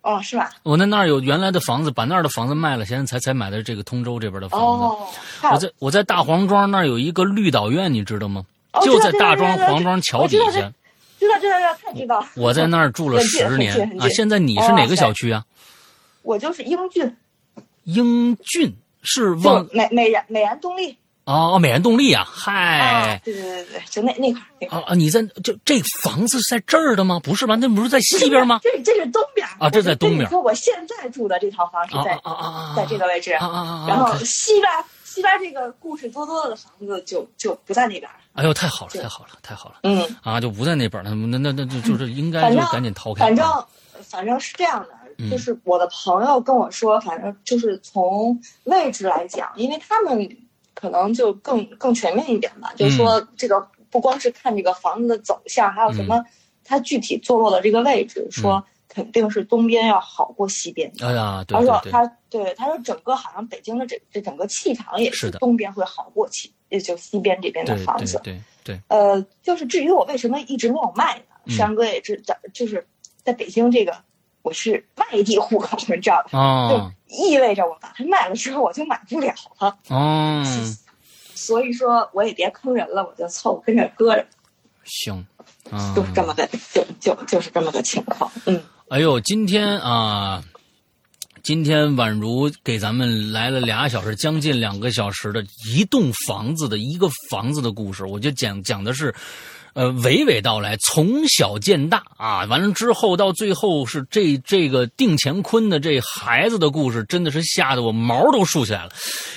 [0.03, 0.51] 哦，是吧？
[0.63, 4.85] 我在那儿有原来的房子，把那儿的房子卖了，现在才才买的这个通州这边的房子。
[4.85, 5.09] 哦，
[5.53, 8.45] 我在我在大黄庄那儿有一个绿岛院，你知道吗？
[8.73, 10.73] 哦就在大庄黄庄桥底下知道。
[11.19, 12.27] 知道知道太知道了。
[12.37, 14.07] 我在那儿住了十年啊。
[14.11, 15.43] 现在你是哪个小区啊？
[16.23, 17.17] 我就是英俊，
[17.87, 20.97] 英俊是往美美然美颜动力。
[21.25, 24.69] 哦哦美颜动力啊，啊嗨，对对对对，就那那块儿。
[24.69, 24.95] 啊啊！
[24.95, 27.19] 你在这这房子是在这儿的吗？
[27.19, 27.57] 不是吧？
[27.57, 28.61] 那不是在西边吗？
[28.63, 32.75] 这这是东边啊这在东边你说我现在住的这套房是啊在啊啊啊！
[32.77, 33.87] 在这个位置，啊啊啊！
[33.89, 34.73] 然后西边
[35.03, 38.09] 西边这个故事多多的房子就就不在那边。
[38.35, 40.41] 哎呦，太好了，太好了，太好了嗯，啊！
[40.41, 43.25] 就不在那边了，那那那那就就是应该就赶紧逃开。
[43.25, 43.67] 反正啊
[44.09, 44.96] 反正是这样的，嗯
[45.31, 50.37] 就是我的朋友跟我说，反正就是从位置来讲，因为他们
[50.75, 52.77] 可能就更更全面一点吧，嗯。
[52.77, 56.07] 就是说这个不光是看这个房子的走向，还有什嗯。
[56.07, 56.25] 么
[56.65, 60.93] 它具体坐落的这个位置，说肯定是东边要好过西边。
[61.01, 65.39] 哎呀，对他对对，说他对他说整个好像北京的这这整个气场也是的。
[65.39, 68.21] 东边会好过西，也就西边这边的房子。
[68.23, 68.35] 对。
[68.35, 71.37] 对对，呃，就是至于我为什么一直没有卖呢？
[71.45, 71.55] 嗯。
[71.55, 72.85] 山哥也知道，就是
[73.23, 73.97] 在北京这个
[74.47, 76.39] 我是外地户口， 你知道吧？
[76.39, 79.77] 哦就意味着我把它卖了之后，我就买不了了。
[79.89, 80.45] 哦，
[81.35, 84.25] 所以说我也别坑人了，我就凑合跟着搁着，
[84.85, 85.27] 行，
[85.73, 88.31] 啊，就是这么个，就就就是这么个情况。
[88.45, 90.45] 嗯，哎呦，今天啊，
[91.43, 95.45] 今天宛如给咱们来了俩小时，将近两个小时的
[95.75, 99.13] 一栋房子的一个房子的故事，我就讲讲的是。
[99.77, 108.93] 呃，娓娓道来，从小见大啊，完了之后到最后是这这个定乾坤的这孩子的故事，真的是吓得我毛都竖起来了。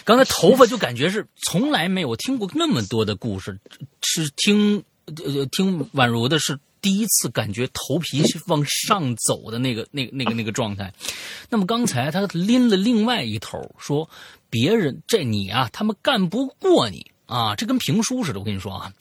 [0.06, 3.60] 刚才头发就感觉是从来没有听过那么多的故事，
[4.02, 10.94] 是听呃听宛如的是第一次感觉头皮是往上走的那个那个那个那个状态。
[11.50, 14.10] 那么刚才他拎了另外一头，说
[14.50, 18.40] 别人这你啊，他们干不过你啊，这跟评书似的。
[18.40, 18.94] 我跟你说啊。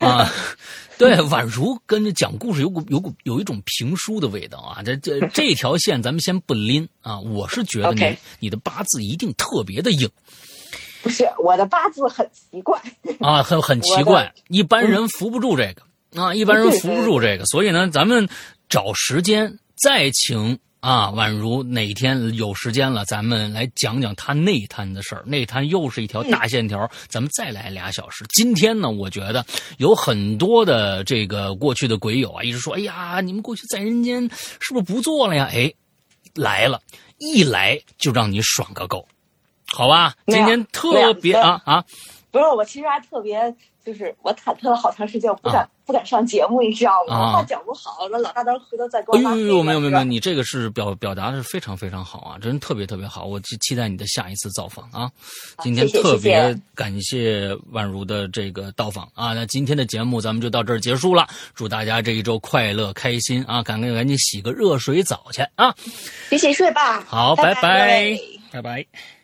[0.06, 0.30] 啊，
[0.96, 4.82] 对，宛如跟着讲故事有股有股有一种评书的味道啊！
[4.82, 10.08] 这这 这条线咱们先不拎啊，我是觉得你你的八字一定特别的硬。
[11.02, 12.80] 不是我的八字很奇怪，
[13.20, 18.28] 啊，很很奇怪，一般人扶不住这个啊，一般人扶不住这个，所以呢，咱们
[18.68, 25.24] 找时间再请啊，宛如哪天有时间了，咱们来讲讲他内滩的事儿。
[25.26, 28.24] 内滩又是一条大线条，咱们再来俩小时。
[28.28, 29.44] 今天呢，我觉得
[29.78, 34.22] 有很多的这个过去的鬼友啊，一直说，哎呀，你们过去在人间
[34.60, 35.48] 是不是不做了呀？
[35.52, 35.72] 哎，
[36.34, 36.80] 来了，
[37.18, 39.04] 一来就让你爽个够，
[39.66, 40.14] 好吧？
[40.26, 41.84] 今天特别啊啊。
[42.30, 43.52] 不不是，我其实还特别，
[43.88, 47.16] 就是我忐忑了好长时间，我不敢、不敢上节目，你知道吗？
[47.16, 49.16] 啊我怕讲不好，那老大到时候回头再给我。
[49.16, 55.10] 呦呦，没有没有没有，你这个是表表达的是非常非常好啊，真特别特别好，我期期待你的下一次造访啊。
[55.62, 65.74] 今天特别感谢宛如的这个到访啊，那今天的节目咱们就到这儿结束了，祝大家这一周快乐开心啊，赶紧赶紧洗个热水澡去啊。
[66.28, 67.00] 洗洗睡吧。
[67.08, 68.18] 好，拜拜
[68.52, 69.17] 拜拜。